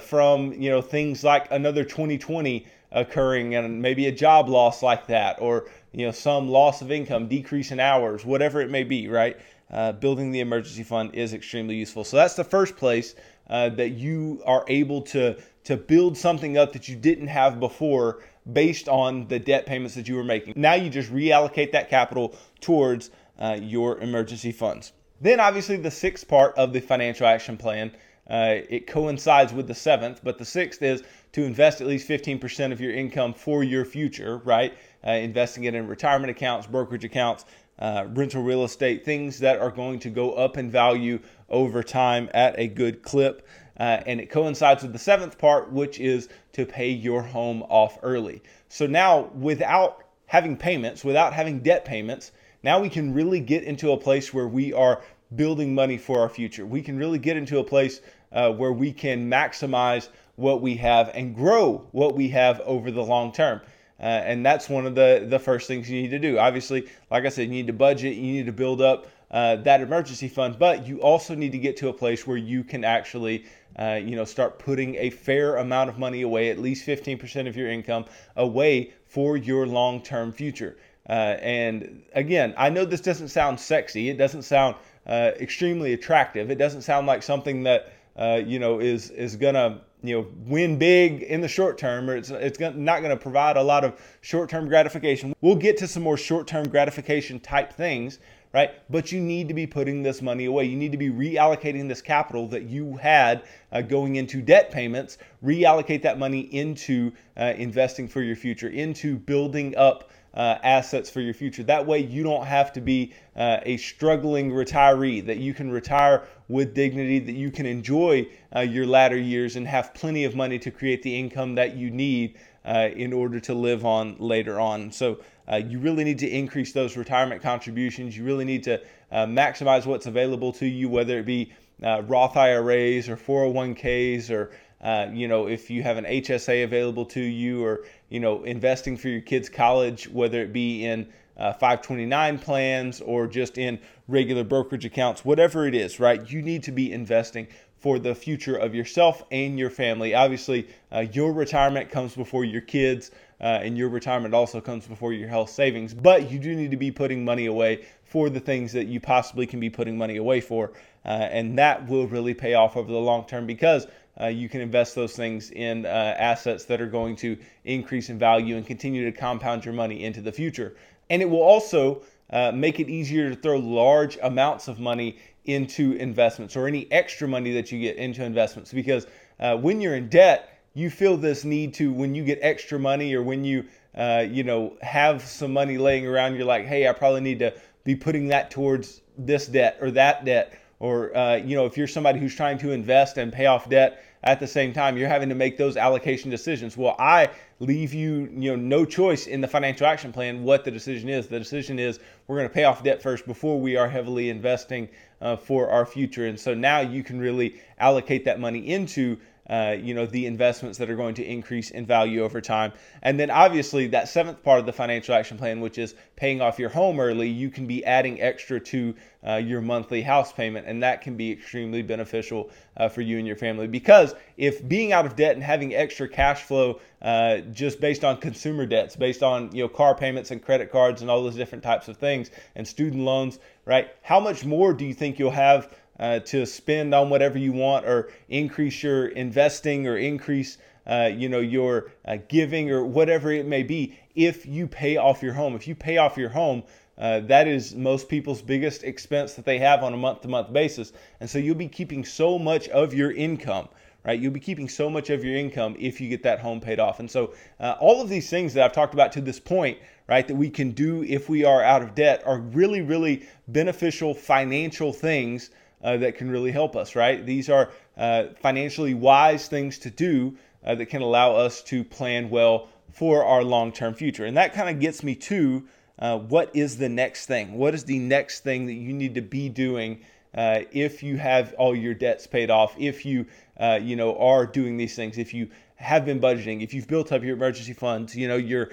from 0.00 0.52
you 0.54 0.70
know 0.70 0.80
things 0.80 1.22
like 1.22 1.50
another 1.50 1.84
2020 1.84 2.66
occurring 2.92 3.54
and 3.54 3.82
maybe 3.82 4.06
a 4.06 4.12
job 4.12 4.48
loss 4.48 4.82
like 4.82 5.06
that 5.06 5.40
or 5.40 5.68
you 5.92 6.06
know 6.06 6.12
some 6.12 6.48
loss 6.48 6.82
of 6.82 6.90
income 6.90 7.26
decrease 7.28 7.72
in 7.72 7.80
hours 7.80 8.24
whatever 8.24 8.60
it 8.60 8.70
may 8.70 8.84
be 8.84 9.08
right 9.08 9.38
uh, 9.72 9.90
building 9.92 10.30
the 10.30 10.40
emergency 10.40 10.84
fund 10.84 11.12
is 11.14 11.34
extremely 11.34 11.74
useful 11.74 12.04
so 12.04 12.16
that's 12.16 12.34
the 12.34 12.44
first 12.44 12.76
place 12.76 13.14
uh, 13.48 13.68
that 13.70 13.90
you 13.90 14.42
are 14.46 14.64
able 14.68 15.02
to 15.02 15.36
to 15.64 15.76
build 15.76 16.16
something 16.16 16.56
up 16.56 16.72
that 16.72 16.88
you 16.88 16.94
didn't 16.94 17.26
have 17.26 17.58
before 17.58 18.22
based 18.52 18.88
on 18.88 19.26
the 19.26 19.38
debt 19.38 19.66
payments 19.66 19.96
that 19.96 20.06
you 20.06 20.14
were 20.14 20.24
making. 20.24 20.54
Now 20.56 20.74
you 20.74 20.88
just 20.88 21.12
reallocate 21.12 21.72
that 21.72 21.90
capital 21.90 22.36
towards 22.60 23.10
uh, 23.38 23.58
your 23.60 23.98
emergency 23.98 24.52
funds. 24.52 24.92
Then, 25.20 25.40
obviously, 25.40 25.76
the 25.76 25.90
sixth 25.90 26.28
part 26.28 26.54
of 26.56 26.72
the 26.72 26.80
financial 26.80 27.26
action 27.26 27.56
plan. 27.56 27.92
Uh, 28.28 28.58
it 28.68 28.86
coincides 28.88 29.52
with 29.52 29.68
the 29.68 29.74
seventh, 29.74 30.20
but 30.22 30.36
the 30.36 30.44
sixth 30.44 30.82
is 30.82 31.02
to 31.36 31.44
invest 31.44 31.82
at 31.82 31.86
least 31.86 32.08
15% 32.08 32.72
of 32.72 32.80
your 32.80 32.94
income 32.94 33.34
for 33.34 33.62
your 33.62 33.84
future, 33.84 34.38
right? 34.38 34.72
Uh, 35.06 35.10
investing 35.10 35.64
it 35.64 35.74
in 35.74 35.86
retirement 35.86 36.30
accounts, 36.30 36.66
brokerage 36.66 37.04
accounts, 37.04 37.44
uh, 37.78 38.06
rental 38.14 38.42
real 38.42 38.64
estate, 38.64 39.04
things 39.04 39.38
that 39.40 39.58
are 39.58 39.70
going 39.70 39.98
to 39.98 40.08
go 40.08 40.32
up 40.32 40.56
in 40.56 40.70
value 40.70 41.18
over 41.50 41.82
time 41.82 42.30
at 42.32 42.58
a 42.58 42.66
good 42.66 43.02
clip. 43.02 43.46
Uh, 43.78 44.00
and 44.06 44.18
it 44.18 44.30
coincides 44.30 44.82
with 44.82 44.94
the 44.94 44.98
seventh 44.98 45.36
part, 45.36 45.70
which 45.70 46.00
is 46.00 46.30
to 46.52 46.64
pay 46.64 46.88
your 46.88 47.20
home 47.20 47.62
off 47.64 47.98
early. 48.02 48.42
So 48.70 48.86
now, 48.86 49.30
without 49.34 50.04
having 50.24 50.56
payments, 50.56 51.04
without 51.04 51.34
having 51.34 51.58
debt 51.58 51.84
payments, 51.84 52.32
now 52.62 52.80
we 52.80 52.88
can 52.88 53.12
really 53.12 53.40
get 53.40 53.62
into 53.62 53.92
a 53.92 53.98
place 53.98 54.32
where 54.32 54.48
we 54.48 54.72
are 54.72 55.02
building 55.34 55.74
money 55.74 55.98
for 55.98 56.18
our 56.18 56.30
future. 56.30 56.64
We 56.64 56.80
can 56.80 56.96
really 56.96 57.18
get 57.18 57.36
into 57.36 57.58
a 57.58 57.64
place 57.64 58.00
uh, 58.32 58.52
where 58.52 58.72
we 58.72 58.90
can 58.90 59.28
maximize 59.28 60.08
what 60.36 60.62
we 60.62 60.76
have 60.76 61.10
and 61.14 61.34
grow 61.34 61.86
what 61.92 62.14
we 62.14 62.28
have 62.28 62.60
over 62.60 62.90
the 62.90 63.02
long 63.02 63.32
term. 63.32 63.60
Uh, 63.98 64.02
and 64.02 64.44
that's 64.44 64.68
one 64.68 64.86
of 64.86 64.94
the, 64.94 65.26
the 65.28 65.38
first 65.38 65.66
things 65.66 65.90
you 65.90 66.02
need 66.02 66.10
to 66.10 66.18
do. 66.18 66.38
Obviously, 66.38 66.86
like 67.10 67.24
I 67.24 67.30
said, 67.30 67.42
you 67.42 67.48
need 67.48 67.66
to 67.66 67.72
budget, 67.72 68.14
you 68.14 68.32
need 68.32 68.46
to 68.46 68.52
build 68.52 68.82
up 68.82 69.06
uh, 69.30 69.56
that 69.56 69.80
emergency 69.80 70.28
fund, 70.28 70.58
but 70.58 70.86
you 70.86 71.00
also 71.00 71.34
need 71.34 71.52
to 71.52 71.58
get 71.58 71.76
to 71.78 71.88
a 71.88 71.92
place 71.92 72.26
where 72.26 72.36
you 72.36 72.62
can 72.62 72.84
actually, 72.84 73.44
uh, 73.78 73.98
you 74.02 74.14
know, 74.14 74.24
start 74.24 74.58
putting 74.58 74.94
a 74.96 75.10
fair 75.10 75.56
amount 75.56 75.88
of 75.88 75.98
money 75.98 76.22
away, 76.22 76.50
at 76.50 76.58
least 76.58 76.86
15% 76.86 77.48
of 77.48 77.56
your 77.56 77.70
income 77.70 78.04
away 78.36 78.92
for 79.06 79.36
your 79.36 79.66
long-term 79.66 80.30
future. 80.30 80.76
Uh, 81.08 81.38
and 81.40 82.02
again, 82.14 82.52
I 82.56 82.68
know 82.68 82.84
this 82.84 83.00
doesn't 83.00 83.28
sound 83.28 83.58
sexy. 83.58 84.10
It 84.10 84.18
doesn't 84.18 84.42
sound 84.42 84.76
uh, 85.06 85.32
extremely 85.40 85.92
attractive. 85.92 86.50
It 86.50 86.58
doesn't 86.58 86.82
sound 86.82 87.06
like 87.06 87.22
something 87.22 87.62
that 87.62 87.92
uh, 88.16 88.40
you 88.44 88.58
know 88.58 88.80
is 88.80 89.10
is 89.10 89.36
gonna 89.36 89.82
you 90.06 90.20
know 90.20 90.26
win 90.46 90.78
big 90.78 91.22
in 91.22 91.40
the 91.40 91.48
short 91.48 91.78
term, 91.78 92.08
or 92.08 92.16
it's 92.16 92.30
it's 92.30 92.58
not 92.60 93.02
going 93.02 93.10
to 93.10 93.16
provide 93.16 93.56
a 93.56 93.62
lot 93.62 93.84
of 93.84 94.00
short-term 94.20 94.68
gratification. 94.68 95.34
We'll 95.40 95.56
get 95.56 95.76
to 95.78 95.88
some 95.88 96.02
more 96.02 96.16
short-term 96.16 96.68
gratification 96.68 97.40
type 97.40 97.72
things 97.72 98.18
right? 98.56 98.70
But 98.90 99.12
you 99.12 99.20
need 99.20 99.48
to 99.48 99.54
be 99.54 99.66
putting 99.66 100.02
this 100.02 100.22
money 100.22 100.46
away. 100.46 100.64
You 100.64 100.76
need 100.76 100.92
to 100.92 100.96
be 100.96 101.10
reallocating 101.10 101.88
this 101.88 102.00
capital 102.00 102.48
that 102.48 102.62
you 102.62 102.96
had 102.96 103.42
uh, 103.70 103.82
going 103.82 104.16
into 104.16 104.40
debt 104.40 104.70
payments, 104.70 105.18
reallocate 105.44 106.00
that 106.02 106.18
money 106.18 106.40
into 106.40 107.12
uh, 107.38 107.52
investing 107.58 108.08
for 108.08 108.22
your 108.22 108.34
future, 108.34 108.68
into 108.68 109.18
building 109.18 109.76
up. 109.76 110.10
Uh, 110.36 110.58
assets 110.62 111.08
for 111.08 111.22
your 111.22 111.32
future. 111.32 111.62
That 111.62 111.86
way, 111.86 112.00
you 112.00 112.22
don't 112.22 112.44
have 112.44 112.70
to 112.74 112.82
be 112.82 113.14
uh, 113.36 113.60
a 113.62 113.78
struggling 113.78 114.50
retiree, 114.50 115.24
that 115.24 115.38
you 115.38 115.54
can 115.54 115.70
retire 115.70 116.28
with 116.48 116.74
dignity, 116.74 117.18
that 117.20 117.32
you 117.32 117.50
can 117.50 117.64
enjoy 117.64 118.28
uh, 118.54 118.60
your 118.60 118.84
latter 118.86 119.16
years 119.16 119.56
and 119.56 119.66
have 119.66 119.94
plenty 119.94 120.24
of 120.24 120.36
money 120.36 120.58
to 120.58 120.70
create 120.70 121.02
the 121.02 121.18
income 121.18 121.54
that 121.54 121.74
you 121.74 121.90
need 121.90 122.36
uh, 122.66 122.90
in 122.94 123.14
order 123.14 123.40
to 123.40 123.54
live 123.54 123.86
on 123.86 124.14
later 124.18 124.60
on. 124.60 124.92
So, 124.92 125.20
uh, 125.50 125.56
you 125.56 125.78
really 125.78 126.04
need 126.04 126.18
to 126.18 126.28
increase 126.28 126.70
those 126.74 126.98
retirement 126.98 127.40
contributions. 127.40 128.14
You 128.14 128.24
really 128.24 128.44
need 128.44 128.64
to 128.64 128.82
uh, 129.10 129.24
maximize 129.24 129.86
what's 129.86 130.04
available 130.04 130.52
to 130.52 130.66
you, 130.66 130.90
whether 130.90 131.18
it 131.18 131.24
be 131.24 131.50
Roth 131.80 132.36
IRAs 132.36 133.08
or 133.08 133.16
401ks 133.16 134.30
or 134.30 134.50
uh, 134.86 135.10
you 135.12 135.26
know 135.26 135.48
if 135.48 135.68
you 135.68 135.82
have 135.82 135.96
an 135.96 136.04
HSA 136.04 136.62
available 136.62 137.04
to 137.06 137.20
you 137.20 137.64
or 137.64 137.84
you 138.08 138.20
know 138.20 138.44
investing 138.44 138.96
for 138.96 139.08
your 139.08 139.20
kids' 139.20 139.48
college, 139.48 140.08
whether 140.08 140.40
it 140.40 140.52
be 140.52 140.84
in 140.84 141.08
uh, 141.36 141.52
529 141.52 142.38
plans 142.38 143.00
or 143.00 143.26
just 143.26 143.58
in 143.58 143.80
regular 144.06 144.44
brokerage 144.44 144.84
accounts, 144.84 145.24
whatever 145.24 145.66
it 145.66 145.74
is, 145.74 145.98
right? 145.98 146.30
You 146.30 146.40
need 146.40 146.62
to 146.62 146.72
be 146.72 146.92
investing 146.92 147.48
for 147.78 147.98
the 147.98 148.14
future 148.14 148.56
of 148.56 148.74
yourself 148.74 149.24
and 149.32 149.58
your 149.58 149.70
family. 149.70 150.14
Obviously, 150.14 150.68
uh, 150.92 151.04
your 151.12 151.32
retirement 151.32 151.90
comes 151.90 152.14
before 152.14 152.44
your 152.44 152.62
kids 152.62 153.10
uh, 153.40 153.60
and 153.62 153.76
your 153.76 153.88
retirement 153.88 154.34
also 154.34 154.60
comes 154.60 154.86
before 154.86 155.12
your 155.12 155.28
health 155.28 155.50
savings. 155.50 155.92
But 155.92 156.30
you 156.30 156.38
do 156.38 156.54
need 156.54 156.70
to 156.70 156.76
be 156.76 156.90
putting 156.90 157.24
money 157.24 157.46
away 157.46 157.84
for 158.04 158.30
the 158.30 158.40
things 158.40 158.72
that 158.72 158.86
you 158.86 159.00
possibly 159.00 159.46
can 159.46 159.60
be 159.60 159.68
putting 159.68 159.98
money 159.98 160.16
away 160.16 160.40
for. 160.40 160.72
Uh, 161.04 161.08
and 161.08 161.58
that 161.58 161.86
will 161.86 162.06
really 162.06 162.34
pay 162.34 162.54
off 162.54 162.76
over 162.76 162.90
the 162.90 162.98
long 162.98 163.26
term 163.26 163.46
because 163.46 163.86
uh, 164.20 164.26
you 164.26 164.48
can 164.48 164.60
invest 164.60 164.94
those 164.94 165.14
things 165.14 165.50
in 165.50 165.86
uh, 165.86 165.88
assets 165.88 166.64
that 166.64 166.80
are 166.80 166.86
going 166.86 167.16
to 167.16 167.36
increase 167.64 168.08
in 168.08 168.18
value 168.18 168.56
and 168.56 168.66
continue 168.66 169.04
to 169.04 169.12
compound 169.16 169.64
your 169.64 169.74
money 169.74 170.04
into 170.04 170.20
the 170.20 170.32
future. 170.32 170.76
And 171.10 171.22
it 171.22 171.26
will 171.30 171.42
also 171.42 172.02
uh, 172.30 172.52
make 172.52 172.80
it 172.80 172.88
easier 172.88 173.30
to 173.30 173.36
throw 173.36 173.58
large 173.58 174.18
amounts 174.22 174.68
of 174.68 174.80
money 174.80 175.18
into 175.44 175.92
investments 175.92 176.56
or 176.56 176.66
any 176.66 176.90
extra 176.90 177.28
money 177.28 177.52
that 177.52 177.70
you 177.70 177.80
get 177.80 177.96
into 177.96 178.24
investments 178.24 178.72
because 178.72 179.06
uh, 179.38 179.56
when 179.56 179.80
you're 179.80 179.94
in 179.94 180.08
debt, 180.08 180.56
you 180.74 180.90
feel 180.90 181.16
this 181.16 181.44
need 181.44 181.72
to 181.72 181.90
when 181.92 182.14
you 182.14 182.22
get 182.22 182.38
extra 182.42 182.78
money 182.78 183.14
or 183.14 183.22
when 183.22 183.44
you 183.44 183.64
uh, 183.96 184.24
you 184.28 184.44
know 184.44 184.76
have 184.82 185.22
some 185.22 185.52
money 185.52 185.78
laying 185.78 186.06
around 186.06 186.36
you're 186.36 186.44
like 186.44 186.66
hey 186.66 186.86
i 186.86 186.92
probably 186.92 187.22
need 187.22 187.38
to 187.38 187.52
be 187.82 187.96
putting 187.96 188.28
that 188.28 188.50
towards 188.50 189.00
this 189.16 189.46
debt 189.46 189.78
or 189.80 189.90
that 189.90 190.26
debt 190.26 190.60
or 190.78 191.16
uh, 191.16 191.36
you 191.36 191.56
know 191.56 191.64
if 191.64 191.78
you're 191.78 191.86
somebody 191.86 192.20
who's 192.20 192.34
trying 192.34 192.58
to 192.58 192.72
invest 192.72 193.16
and 193.16 193.32
pay 193.32 193.46
off 193.46 193.70
debt 193.70 194.04
at 194.22 194.40
the 194.40 194.46
same 194.46 194.72
time 194.72 194.96
you're 194.96 195.08
having 195.08 195.28
to 195.28 195.34
make 195.34 195.56
those 195.56 195.76
allocation 195.76 196.30
decisions. 196.30 196.76
Well 196.76 196.96
i 196.98 197.30
leave 197.58 197.94
you 197.94 198.28
you 198.36 198.50
know 198.50 198.56
no 198.56 198.84
choice 198.84 199.26
in 199.26 199.40
the 199.40 199.48
financial 199.48 199.86
action 199.86 200.12
plan 200.12 200.42
what 200.42 200.64
the 200.64 200.70
decision 200.70 201.08
is. 201.08 201.26
The 201.26 201.38
decision 201.38 201.78
is 201.78 201.98
we're 202.26 202.36
going 202.36 202.48
to 202.48 202.54
pay 202.54 202.64
off 202.64 202.82
debt 202.82 203.02
first 203.02 203.26
before 203.26 203.60
we 203.60 203.76
are 203.76 203.88
heavily 203.88 204.30
investing 204.30 204.88
uh, 205.20 205.36
for 205.36 205.70
our 205.70 205.86
future. 205.86 206.26
And 206.26 206.38
so 206.38 206.54
now 206.54 206.80
you 206.80 207.02
can 207.02 207.18
really 207.18 207.56
allocate 207.78 208.24
that 208.24 208.40
money 208.40 208.68
into 208.68 209.18
uh, 209.48 209.76
you 209.78 209.94
know 209.94 210.06
the 210.06 210.26
investments 210.26 210.78
that 210.78 210.90
are 210.90 210.96
going 210.96 211.14
to 211.14 211.24
increase 211.24 211.70
in 211.70 211.86
value 211.86 212.22
over 212.22 212.40
time. 212.40 212.72
And 213.02 213.18
then 213.18 213.30
obviously 213.30 213.86
that 213.88 214.08
seventh 214.08 214.42
part 214.42 214.58
of 214.58 214.66
the 214.66 214.72
financial 214.72 215.14
action 215.14 215.38
plan 215.38 215.60
which 215.60 215.78
is 215.78 215.94
paying 216.16 216.40
off 216.40 216.58
your 216.58 216.70
home 216.70 216.98
early 217.00 217.28
you 217.28 217.50
can 217.50 217.66
be 217.66 217.84
adding 217.84 218.20
extra 218.20 218.58
to 218.60 218.94
uh, 219.26 219.36
your 219.36 219.60
monthly 219.60 220.02
house 220.02 220.32
payment 220.32 220.66
and 220.66 220.82
that 220.82 221.00
can 221.00 221.16
be 221.16 221.32
extremely 221.32 221.82
beneficial 221.82 222.50
uh, 222.76 222.88
for 222.88 223.00
you 223.00 223.18
and 223.18 223.26
your 223.26 223.36
family. 223.36 223.66
Because 223.66 224.14
if 224.36 224.66
being 224.66 224.92
out 224.92 225.06
of 225.06 225.16
debt 225.16 225.34
and 225.34 225.42
having 225.42 225.74
extra 225.74 226.08
cash 226.08 226.42
flow 226.42 226.80
uh, 227.02 227.38
just 227.52 227.80
based 227.80 228.04
on 228.04 228.16
consumer 228.16 228.66
debts 228.66 228.96
based 228.96 229.22
on 229.22 229.54
you 229.54 229.62
know 229.62 229.68
car 229.68 229.94
payments 229.94 230.30
and 230.30 230.42
credit 230.42 230.72
cards 230.72 231.02
and 231.02 231.10
all 231.10 231.22
those 231.22 231.36
different 231.36 231.62
types 231.62 231.88
of 231.88 231.96
things 231.96 232.30
and 232.54 232.66
student 232.66 233.02
loans 233.02 233.38
right 233.64 233.90
how 234.02 234.18
much 234.18 234.44
more 234.44 234.72
do 234.72 234.84
you 234.84 234.94
think 234.94 235.18
you'll 235.18 235.30
have 235.30 235.72
uh, 235.98 236.20
to 236.20 236.46
spend 236.46 236.94
on 236.94 237.10
whatever 237.10 237.38
you 237.38 237.52
want 237.52 237.86
or 237.86 238.10
increase 238.28 238.82
your 238.82 239.08
investing 239.08 239.86
or 239.86 239.96
increase 239.96 240.58
uh, 240.86 241.10
you 241.12 241.28
know 241.28 241.40
your 241.40 241.90
uh, 242.04 242.16
giving 242.28 242.70
or 242.70 242.84
whatever 242.84 243.32
it 243.32 243.46
may 243.46 243.62
be 243.62 243.98
if 244.14 244.46
you 244.46 244.66
pay 244.66 244.96
off 244.96 245.22
your 245.22 245.32
home. 245.32 245.54
If 245.54 245.66
you 245.66 245.74
pay 245.74 245.96
off 245.96 246.16
your 246.16 246.30
home 246.30 246.62
uh, 246.98 247.20
that 247.20 247.46
is 247.46 247.74
most 247.74 248.08
people's 248.08 248.40
biggest 248.40 248.82
expense 248.82 249.34
that 249.34 249.44
they 249.44 249.58
have 249.58 249.82
on 249.82 249.92
a 249.92 249.96
month 249.98 250.22
to 250.22 250.28
month 250.28 250.52
basis. 250.52 250.92
And 251.20 251.28
so 251.28 251.38
you'll 251.38 251.54
be 251.54 251.68
keeping 251.68 252.04
so 252.04 252.38
much 252.38 252.68
of 252.68 252.94
your 252.94 253.12
income 253.12 253.68
right? 254.06 254.20
You'll 254.20 254.32
be 254.32 254.38
keeping 254.38 254.68
so 254.68 254.88
much 254.88 255.10
of 255.10 255.24
your 255.24 255.36
income 255.36 255.74
if 255.80 256.00
you 256.00 256.08
get 256.08 256.22
that 256.22 256.38
home 256.38 256.60
paid 256.60 256.78
off. 256.78 257.00
And 257.00 257.10
so 257.10 257.34
uh, 257.58 257.74
all 257.80 258.00
of 258.00 258.08
these 258.08 258.30
things 258.30 258.54
that 258.54 258.64
i've 258.64 258.72
talked 258.72 258.94
about 258.94 259.10
to 259.12 259.20
this 259.20 259.40
point 259.40 259.78
right 260.08 260.28
that 260.28 260.34
we 260.34 260.48
can 260.48 260.70
do 260.70 261.02
if 261.02 261.28
we 261.28 261.44
are 261.44 261.62
out 261.62 261.82
of 261.82 261.94
debt 261.94 262.22
are 262.24 262.38
really 262.38 262.80
really 262.80 263.26
beneficial 263.48 264.14
financial 264.14 264.92
things 264.92 265.50
uh, 265.86 265.96
that 265.98 266.16
can 266.16 266.28
really 266.28 266.50
help 266.50 266.74
us, 266.74 266.96
right? 266.96 267.24
These 267.24 267.48
are 267.48 267.70
uh, 267.96 268.24
financially 268.40 268.92
wise 268.92 269.46
things 269.46 269.78
to 269.78 269.90
do 269.90 270.36
uh, 270.64 270.74
that 270.74 270.86
can 270.86 271.00
allow 271.00 271.36
us 271.36 271.62
to 271.62 271.84
plan 271.84 272.28
well 272.28 272.68
for 272.90 273.24
our 273.24 273.44
long 273.44 273.70
term 273.70 273.94
future. 273.94 274.24
And 274.24 274.36
that 274.36 274.52
kind 274.52 274.68
of 274.68 274.80
gets 274.80 275.04
me 275.04 275.14
to 275.14 275.64
uh, 276.00 276.18
what 276.18 276.50
is 276.56 276.76
the 276.76 276.88
next 276.88 277.26
thing? 277.26 277.56
What 277.56 277.72
is 277.72 277.84
the 277.84 278.00
next 278.00 278.40
thing 278.40 278.66
that 278.66 278.72
you 278.72 278.92
need 278.92 279.14
to 279.14 279.22
be 279.22 279.48
doing? 279.48 280.00
Uh, 280.34 280.62
if 280.72 281.04
you 281.04 281.18
have 281.18 281.54
all 281.54 281.74
your 281.74 281.94
debts 281.94 282.26
paid 282.26 282.50
off, 282.50 282.74
if 282.76 283.06
you 283.06 283.24
uh, 283.58 283.78
you 283.80 283.94
know 283.94 284.18
are 284.18 284.44
doing 284.44 284.76
these 284.76 284.96
things, 284.96 285.18
if 285.18 285.32
you 285.32 285.48
have 285.76 286.04
been 286.04 286.20
budgeting, 286.20 286.64
if 286.64 286.74
you've 286.74 286.88
built 286.88 287.12
up 287.12 287.22
your 287.22 287.36
emergency 287.36 287.74
funds, 287.74 288.16
you 288.16 288.26
know 288.26 288.36
you're 288.36 288.70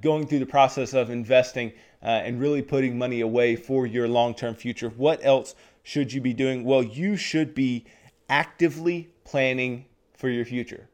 going 0.00 0.28
through 0.28 0.38
the 0.38 0.46
process 0.46 0.94
of 0.94 1.10
investing 1.10 1.72
and 2.02 2.40
really 2.40 2.62
putting 2.62 2.96
money 2.96 3.20
away 3.20 3.56
for 3.56 3.84
your 3.84 4.06
long-term 4.06 4.54
future. 4.54 4.90
What 4.90 5.24
else 5.24 5.56
should 5.86 6.12
you 6.12 6.20
be 6.20 6.34
doing? 6.34 6.64
Well, 6.64 6.82
you 6.82 7.16
should 7.16 7.54
be 7.54 7.84
actively 8.28 9.08
planning 9.22 9.84
for 10.14 10.28
your 10.28 10.44
future. 10.44 10.88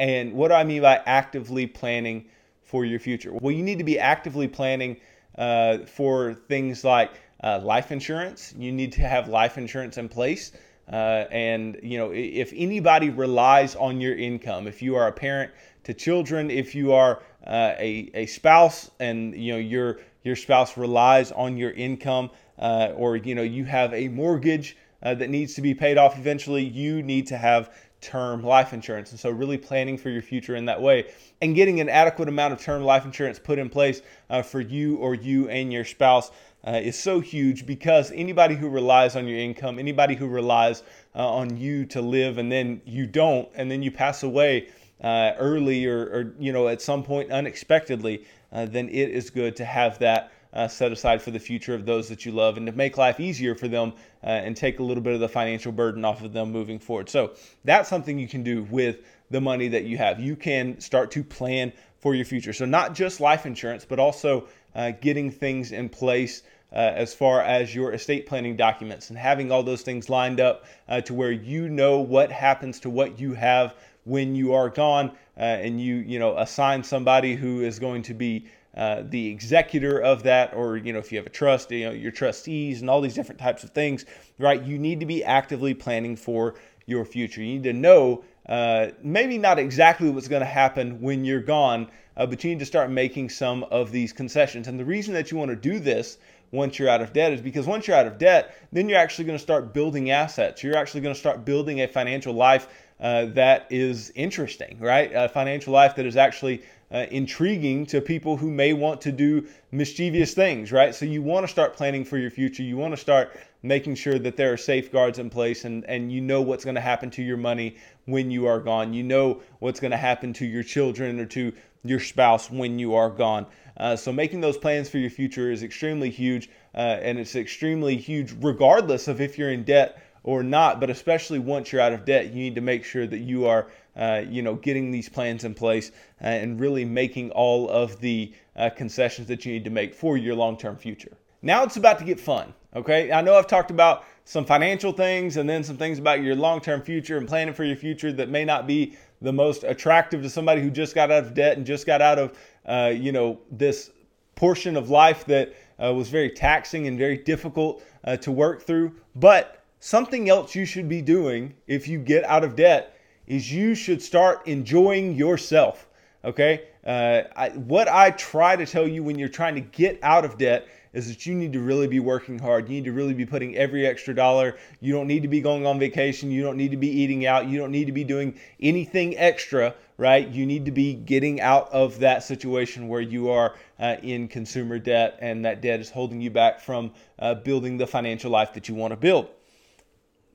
And 0.00 0.32
what 0.32 0.48
do 0.48 0.54
I 0.54 0.64
mean 0.64 0.82
by 0.82 1.00
actively 1.06 1.68
planning 1.68 2.26
for 2.64 2.84
your 2.84 2.98
future? 2.98 3.32
Well, 3.32 3.52
you 3.52 3.62
need 3.62 3.78
to 3.78 3.84
be 3.84 3.96
actively 3.96 4.48
planning 4.48 4.96
uh, 5.38 5.86
for 5.86 6.34
things 6.34 6.82
like 6.82 7.12
uh, 7.44 7.60
life 7.62 7.92
insurance. 7.92 8.52
You 8.58 8.72
need 8.72 8.90
to 8.94 9.02
have 9.02 9.28
life 9.28 9.56
insurance 9.56 9.98
in 9.98 10.08
place. 10.08 10.50
Uh, 10.90 11.26
and 11.30 11.78
you 11.80 11.96
know, 11.96 12.10
if 12.12 12.52
anybody 12.56 13.10
relies 13.10 13.76
on 13.76 14.00
your 14.00 14.16
income, 14.16 14.66
if 14.66 14.82
you 14.82 14.96
are 14.96 15.06
a 15.06 15.12
parent 15.12 15.52
to 15.84 15.94
children, 15.94 16.50
if 16.50 16.74
you 16.74 16.92
are 16.92 17.22
uh, 17.46 17.74
a, 17.78 18.10
a 18.14 18.26
spouse, 18.26 18.90
and 18.98 19.32
you 19.36 19.52
know 19.52 19.58
your 19.58 20.00
your 20.24 20.34
spouse 20.34 20.76
relies 20.76 21.30
on 21.30 21.56
your 21.56 21.70
income, 21.70 22.30
uh, 22.58 22.92
or 22.96 23.16
you 23.16 23.34
know 23.34 23.42
you 23.42 23.64
have 23.64 23.92
a 23.94 24.08
mortgage 24.08 24.76
uh, 25.02 25.14
that 25.14 25.30
needs 25.30 25.54
to 25.54 25.62
be 25.62 25.74
paid 25.74 25.98
off 25.98 26.18
eventually, 26.18 26.64
you 26.64 27.02
need 27.02 27.26
to 27.26 27.36
have 27.36 27.74
term 28.00 28.42
life 28.42 28.72
insurance. 28.72 29.10
And 29.10 29.20
so, 29.20 29.30
really 29.30 29.58
planning 29.58 29.96
for 29.98 30.10
your 30.10 30.22
future 30.22 30.56
in 30.56 30.66
that 30.66 30.80
way 30.80 31.12
and 31.40 31.54
getting 31.54 31.80
an 31.80 31.88
adequate 31.88 32.28
amount 32.28 32.52
of 32.52 32.60
term 32.60 32.82
life 32.82 33.04
insurance 33.04 33.38
put 33.38 33.58
in 33.58 33.68
place 33.68 34.02
uh, 34.30 34.42
for 34.42 34.60
you 34.60 34.96
or 34.96 35.14
you 35.14 35.48
and 35.48 35.72
your 35.72 35.84
spouse. 35.84 36.30
uh, 36.66 36.80
is 36.82 36.98
so 36.98 37.20
huge 37.20 37.66
because 37.66 38.10
anybody 38.12 38.54
who 38.54 38.68
relies 38.68 39.16
on 39.16 39.28
your 39.28 39.38
income, 39.38 39.78
anybody 39.78 40.14
who 40.14 40.26
relies 40.26 40.82
uh, 41.14 41.28
on 41.28 41.56
you 41.56 41.84
to 41.84 42.00
live 42.00 42.38
and 42.38 42.50
then 42.50 42.80
you 42.86 43.06
don't, 43.06 43.48
and 43.54 43.70
then 43.70 43.82
you 43.82 43.90
pass 43.90 44.22
away 44.22 44.68
uh, 45.02 45.32
early 45.38 45.84
or, 45.86 46.00
or, 46.00 46.34
you 46.38 46.52
know, 46.52 46.68
at 46.68 46.80
some 46.80 47.02
point 47.02 47.30
unexpectedly, 47.30 48.24
uh, 48.52 48.64
then 48.64 48.88
it 48.88 49.10
is 49.10 49.28
good 49.28 49.54
to 49.56 49.64
have 49.64 49.98
that 49.98 50.32
uh, 50.54 50.68
set 50.68 50.92
aside 50.92 51.20
for 51.20 51.30
the 51.30 51.38
future 51.38 51.74
of 51.74 51.84
those 51.84 52.08
that 52.08 52.24
you 52.24 52.32
love 52.32 52.56
and 52.56 52.66
to 52.66 52.72
make 52.72 52.96
life 52.96 53.20
easier 53.20 53.54
for 53.54 53.68
them 53.68 53.92
uh, 54.22 54.26
and 54.26 54.56
take 54.56 54.78
a 54.78 54.82
little 54.82 55.02
bit 55.02 55.12
of 55.12 55.20
the 55.20 55.28
financial 55.28 55.72
burden 55.72 56.04
off 56.04 56.22
of 56.22 56.32
them 56.32 56.52
moving 56.52 56.78
forward. 56.78 57.08
So 57.08 57.32
that's 57.64 57.88
something 57.88 58.18
you 58.18 58.28
can 58.28 58.42
do 58.42 58.62
with 58.64 59.00
the 59.30 59.40
money 59.40 59.68
that 59.68 59.84
you 59.84 59.98
have. 59.98 60.20
You 60.20 60.36
can 60.36 60.80
start 60.80 61.10
to 61.12 61.24
plan 61.24 61.72
for 61.98 62.14
your 62.14 62.24
future. 62.24 62.52
So, 62.52 62.66
not 62.66 62.94
just 62.94 63.20
life 63.20 63.46
insurance, 63.46 63.84
but 63.84 63.98
also 63.98 64.46
uh, 64.74 64.92
getting 65.00 65.30
things 65.30 65.72
in 65.72 65.88
place. 65.88 66.42
Uh, 66.72 66.92
as 66.96 67.14
far 67.14 67.40
as 67.40 67.72
your 67.72 67.92
estate 67.92 68.26
planning 68.26 68.56
documents 68.56 69.08
and 69.08 69.16
having 69.16 69.52
all 69.52 69.62
those 69.62 69.82
things 69.82 70.10
lined 70.10 70.40
up 70.40 70.64
uh, 70.88 71.00
to 71.00 71.14
where 71.14 71.30
you 71.30 71.68
know 71.68 72.00
what 72.00 72.32
happens 72.32 72.80
to 72.80 72.90
what 72.90 73.20
you 73.20 73.32
have 73.32 73.76
when 74.02 74.34
you 74.34 74.52
are 74.54 74.68
gone 74.68 75.12
uh, 75.36 75.40
and 75.42 75.80
you 75.80 75.94
you 75.94 76.18
know 76.18 76.36
assign 76.36 76.82
somebody 76.82 77.36
who 77.36 77.60
is 77.60 77.78
going 77.78 78.02
to 78.02 78.12
be 78.12 78.46
uh, 78.76 79.02
the 79.08 79.28
executor 79.28 80.00
of 80.00 80.22
that, 80.24 80.52
or 80.54 80.76
you 80.76 80.92
know, 80.92 80.98
if 80.98 81.12
you 81.12 81.18
have 81.18 81.26
a 81.26 81.30
trust, 81.30 81.70
you 81.70 81.86
know, 81.86 81.92
your 81.92 82.10
trustees 82.10 82.80
and 82.80 82.90
all 82.90 83.00
these 83.00 83.14
different 83.14 83.40
types 83.40 83.62
of 83.62 83.70
things, 83.70 84.04
right? 84.38 84.62
You 84.62 84.78
need 84.78 85.00
to 85.00 85.06
be 85.06 85.22
actively 85.22 85.74
planning 85.74 86.16
for 86.16 86.56
your 86.86 87.04
future. 87.04 87.40
You 87.40 87.54
need 87.54 87.62
to 87.64 87.72
know 87.72 88.24
uh, 88.48 88.88
maybe 89.02 89.38
not 89.38 89.58
exactly 89.58 90.10
what's 90.10 90.28
going 90.28 90.40
to 90.40 90.46
happen 90.46 91.00
when 91.00 91.24
you're 91.24 91.40
gone, 91.40 91.88
uh, 92.16 92.26
but 92.26 92.42
you 92.44 92.50
need 92.50 92.58
to 92.58 92.66
start 92.66 92.90
making 92.90 93.30
some 93.30 93.64
of 93.64 93.90
these 93.90 94.12
concessions. 94.12 94.68
And 94.68 94.78
the 94.78 94.84
reason 94.84 95.14
that 95.14 95.30
you 95.30 95.38
want 95.38 95.50
to 95.50 95.56
do 95.56 95.78
this 95.78 96.18
once 96.50 96.78
you're 96.78 96.88
out 96.88 97.00
of 97.00 97.12
debt 97.12 97.32
is 97.32 97.40
because 97.40 97.66
once 97.66 97.86
you're 97.86 97.96
out 97.96 98.06
of 98.06 98.18
debt, 98.18 98.56
then 98.72 98.88
you're 98.88 98.98
actually 98.98 99.24
going 99.24 99.38
to 99.38 99.42
start 99.42 99.72
building 99.72 100.10
assets. 100.10 100.62
You're 100.62 100.76
actually 100.76 101.00
going 101.00 101.14
to 101.14 101.18
start 101.18 101.44
building 101.44 101.80
a 101.80 101.88
financial 101.88 102.34
life 102.34 102.68
uh, 103.00 103.26
that 103.26 103.66
is 103.70 104.12
interesting, 104.14 104.78
right? 104.78 105.10
A 105.12 105.28
financial 105.28 105.72
life 105.72 105.96
that 105.96 106.06
is 106.06 106.16
actually 106.16 106.62
uh, 106.92 107.06
intriguing 107.10 107.86
to 107.86 108.00
people 108.00 108.36
who 108.36 108.50
may 108.50 108.72
want 108.72 109.00
to 109.02 109.12
do 109.12 109.46
mischievous 109.72 110.34
things, 110.34 110.72
right? 110.72 110.94
So 110.94 111.04
you 111.04 111.22
want 111.22 111.44
to 111.44 111.48
start 111.48 111.74
planning 111.74 112.04
for 112.04 112.18
your 112.18 112.30
future. 112.30 112.62
You 112.62 112.76
want 112.76 112.92
to 112.92 113.00
start 113.00 113.36
making 113.62 113.94
sure 113.94 114.18
that 114.18 114.36
there 114.36 114.52
are 114.52 114.56
safeguards 114.56 115.18
in 115.18 115.30
place 115.30 115.64
and, 115.64 115.84
and 115.86 116.12
you 116.12 116.20
know 116.20 116.42
what's 116.42 116.64
going 116.64 116.74
to 116.74 116.80
happen 116.80 117.10
to 117.10 117.22
your 117.22 117.38
money 117.38 117.76
when 118.04 118.30
you 118.30 118.46
are 118.46 118.60
gone. 118.60 118.92
You 118.92 119.02
know 119.02 119.40
what's 119.58 119.80
going 119.80 119.90
to 119.90 119.96
happen 119.96 120.32
to 120.34 120.46
your 120.46 120.62
children 120.62 121.18
or 121.18 121.26
to 121.26 121.52
your 121.84 122.00
spouse 122.00 122.50
when 122.50 122.78
you 122.78 122.94
are 122.94 123.10
gone. 123.10 123.46
Uh, 123.76 123.96
so 123.96 124.12
making 124.12 124.40
those 124.40 124.56
plans 124.56 124.88
for 124.88 124.98
your 124.98 125.10
future 125.10 125.50
is 125.50 125.62
extremely 125.62 126.10
huge, 126.10 126.48
uh, 126.74 126.98
and 127.02 127.18
it's 127.18 127.34
extremely 127.34 127.96
huge 127.96 128.34
regardless 128.40 129.08
of 129.08 129.20
if 129.20 129.36
you're 129.36 129.50
in 129.50 129.64
debt 129.64 130.00
or 130.24 130.42
not. 130.42 130.80
But 130.80 130.90
especially 130.90 131.38
once 131.38 131.70
you're 131.70 131.80
out 131.80 131.92
of 131.92 132.04
debt, 132.04 132.32
you 132.32 132.42
need 132.42 132.56
to 132.56 132.60
make 132.60 132.84
sure 132.84 133.06
that 133.06 133.20
you 133.20 133.46
are, 133.46 133.68
uh, 133.96 134.22
you 134.28 134.42
know, 134.42 134.56
getting 134.56 134.90
these 134.90 135.08
plans 135.08 135.44
in 135.44 135.54
place 135.54 135.92
uh, 136.20 136.26
and 136.26 136.58
really 136.58 136.84
making 136.84 137.30
all 137.30 137.68
of 137.70 138.00
the 138.00 138.34
uh, 138.56 138.70
concessions 138.70 139.28
that 139.28 139.44
you 139.44 139.52
need 139.52 139.64
to 139.64 139.70
make 139.70 139.94
for 139.94 140.16
your 140.16 140.34
long-term 140.34 140.76
future. 140.76 141.16
Now 141.42 141.62
it's 141.62 141.76
about 141.76 141.98
to 141.98 142.04
get 142.04 142.18
fun. 142.18 142.52
Okay, 142.74 143.12
I 143.12 143.20
know 143.20 143.36
I've 143.36 143.46
talked 143.46 143.70
about 143.70 144.04
some 144.24 144.44
financial 144.44 144.92
things 144.92 145.36
and 145.36 145.48
then 145.48 145.62
some 145.62 145.76
things 145.76 145.98
about 145.98 146.22
your 146.22 146.34
long-term 146.34 146.82
future 146.82 147.18
and 147.18 147.28
planning 147.28 147.54
for 147.54 147.62
your 147.62 147.76
future 147.76 148.12
that 148.12 148.30
may 148.30 148.44
not 148.44 148.66
be 148.66 148.96
the 149.20 149.32
most 149.32 149.62
attractive 149.62 150.22
to 150.22 150.30
somebody 150.30 150.60
who 150.60 150.70
just 150.70 150.94
got 150.94 151.10
out 151.10 151.24
of 151.24 151.34
debt 151.34 151.56
and 151.56 151.66
just 151.66 151.86
got 151.86 152.02
out 152.02 152.18
of, 152.18 152.38
uh, 152.66 152.90
you 152.94 153.12
know, 153.12 153.38
this 153.50 153.90
portion 154.34 154.76
of 154.76 154.90
life 154.90 155.24
that 155.26 155.54
uh, 155.82 155.92
was 155.92 156.08
very 156.08 156.30
taxing 156.30 156.86
and 156.86 156.98
very 156.98 157.18
difficult 157.18 157.82
uh, 158.04 158.16
to 158.16 158.32
work 158.32 158.62
through. 158.62 158.92
But 159.14 159.63
something 159.84 160.30
else 160.30 160.54
you 160.54 160.64
should 160.64 160.88
be 160.88 161.02
doing 161.02 161.52
if 161.66 161.86
you 161.86 161.98
get 161.98 162.24
out 162.24 162.42
of 162.42 162.56
debt 162.56 162.98
is 163.26 163.52
you 163.52 163.74
should 163.74 164.00
start 164.00 164.46
enjoying 164.46 165.12
yourself. 165.12 165.86
Okay? 166.24 166.68
Uh, 166.86 167.24
I, 167.36 167.50
what 167.50 167.86
I 167.86 168.10
try 168.12 168.56
to 168.56 168.64
tell 168.64 168.88
you 168.88 169.02
when 169.02 169.18
you're 169.18 169.28
trying 169.28 169.56
to 169.56 169.60
get 169.60 169.98
out 170.02 170.24
of 170.24 170.38
debt 170.38 170.66
is 170.94 171.08
that 171.08 171.26
you 171.26 171.34
need 171.34 171.52
to 171.52 171.60
really 171.60 171.86
be 171.86 172.00
working 172.00 172.38
hard. 172.38 172.66
You 172.66 172.76
need 172.76 172.86
to 172.86 172.94
really 172.94 173.12
be 173.12 173.26
putting 173.26 173.56
every 173.56 173.86
extra 173.86 174.14
dollar. 174.14 174.56
You 174.80 174.94
don't 174.94 175.06
need 175.06 175.20
to 175.20 175.28
be 175.28 175.42
going 175.42 175.66
on 175.66 175.78
vacation. 175.78 176.30
You 176.30 176.42
don't 176.42 176.56
need 176.56 176.70
to 176.70 176.78
be 176.78 176.88
eating 176.88 177.26
out. 177.26 177.46
You 177.46 177.58
don't 177.58 177.70
need 177.70 177.84
to 177.84 177.92
be 177.92 178.04
doing 178.04 178.38
anything 178.62 179.18
extra, 179.18 179.74
right? 179.98 180.26
You 180.26 180.46
need 180.46 180.64
to 180.64 180.70
be 180.70 180.94
getting 180.94 181.42
out 181.42 181.70
of 181.72 181.98
that 181.98 182.22
situation 182.22 182.88
where 182.88 183.02
you 183.02 183.28
are 183.28 183.54
uh, 183.78 183.96
in 184.02 184.28
consumer 184.28 184.78
debt 184.78 185.18
and 185.20 185.44
that 185.44 185.60
debt 185.60 185.80
is 185.80 185.90
holding 185.90 186.22
you 186.22 186.30
back 186.30 186.60
from 186.62 186.90
uh, 187.18 187.34
building 187.34 187.76
the 187.76 187.86
financial 187.86 188.30
life 188.30 188.54
that 188.54 188.66
you 188.66 188.74
want 188.74 188.92
to 188.92 188.96
build. 188.96 189.28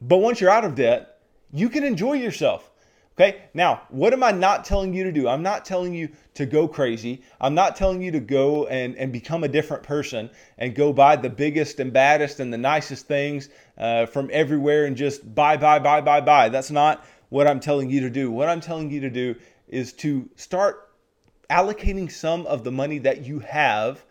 But 0.02 0.18
once 0.18 0.40
you're 0.40 0.50
out 0.50 0.66
of 0.66 0.76
debt, 0.76 1.20
you 1.52 1.70
can 1.70 1.84
enjoy 1.84 2.14
yourself. 2.14 2.70
Okay, 3.20 3.42
now 3.54 3.82
what 3.90 4.14
am 4.14 4.24
I 4.24 4.32
not 4.32 4.64
telling 4.64 4.94
you 4.94 5.04
to 5.04 5.12
do? 5.12 5.28
I'm 5.28 5.44
not 5.44 5.66
telling 5.66 5.94
you 5.94 6.08
to 6.36 6.46
go 6.46 6.70
crazy. 6.70 7.22
I'm 7.42 7.54
not 7.54 7.76
telling 7.76 8.02
you 8.02 8.12
to 8.12 8.22
go 8.22 8.66
and, 8.68 8.96
and 8.96 9.12
become 9.12 9.44
a 9.44 9.50
different 9.50 9.84
person 9.84 10.30
and 10.58 10.74
go 10.74 10.94
buy 10.94 11.18
the 11.18 11.30
biggest 11.30 11.82
and 11.82 11.92
baddest 11.92 12.40
and 12.40 12.54
the 12.54 12.58
nicest 12.58 13.08
things 13.08 13.50
uh, 13.78 14.06
from 14.06 14.30
everywhere 14.32 14.86
and 14.86 14.96
just 14.96 15.36
buy, 15.36 15.58
buy, 15.58 15.80
buy, 15.80 16.00
buy, 16.00 16.22
buy. 16.22 16.48
That's 16.48 16.72
not 16.72 17.06
what 17.28 17.46
I'm 17.46 17.60
telling 17.60 17.90
you 17.90 18.00
to 18.02 18.10
do. 18.10 18.32
What 18.32 18.48
I'm 18.48 18.62
telling 18.62 18.90
you 18.90 19.02
to 19.02 19.10
do 19.10 19.36
is 19.68 19.92
to 19.94 20.30
start 20.38 20.90
allocating 21.50 22.10
some 22.10 22.46
of 22.46 22.64
the 22.64 22.72
money 22.72 23.00
that 23.00 23.26
you 23.26 23.40
have 23.40 24.06